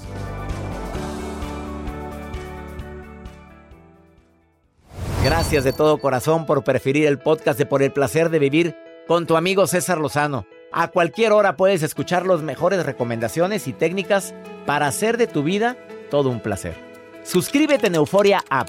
Gracias 5.22 5.64
de 5.64 5.72
todo 5.74 5.98
corazón 5.98 6.46
por 6.46 6.64
preferir 6.64 7.06
el 7.06 7.18
podcast 7.18 7.58
de 7.58 7.66
Por 7.66 7.82
el 7.82 7.92
placer 7.92 8.30
de 8.30 8.38
vivir 8.38 8.74
con 9.06 9.26
tu 9.26 9.36
amigo 9.36 9.66
César 9.66 9.98
Lozano. 9.98 10.46
A 10.72 10.88
cualquier 10.88 11.32
hora 11.32 11.56
puedes 11.56 11.82
escuchar 11.82 12.26
las 12.26 12.40
mejores 12.40 12.86
recomendaciones 12.86 13.68
y 13.68 13.74
técnicas 13.74 14.34
para 14.64 14.86
hacer 14.86 15.18
de 15.18 15.26
tu 15.26 15.42
vida 15.42 15.76
todo 16.10 16.30
un 16.30 16.40
placer. 16.40 16.74
Suscríbete 17.22 17.88
en 17.88 17.96
Euforia 17.96 18.42
App 18.48 18.68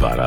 Para, 0.00 0.26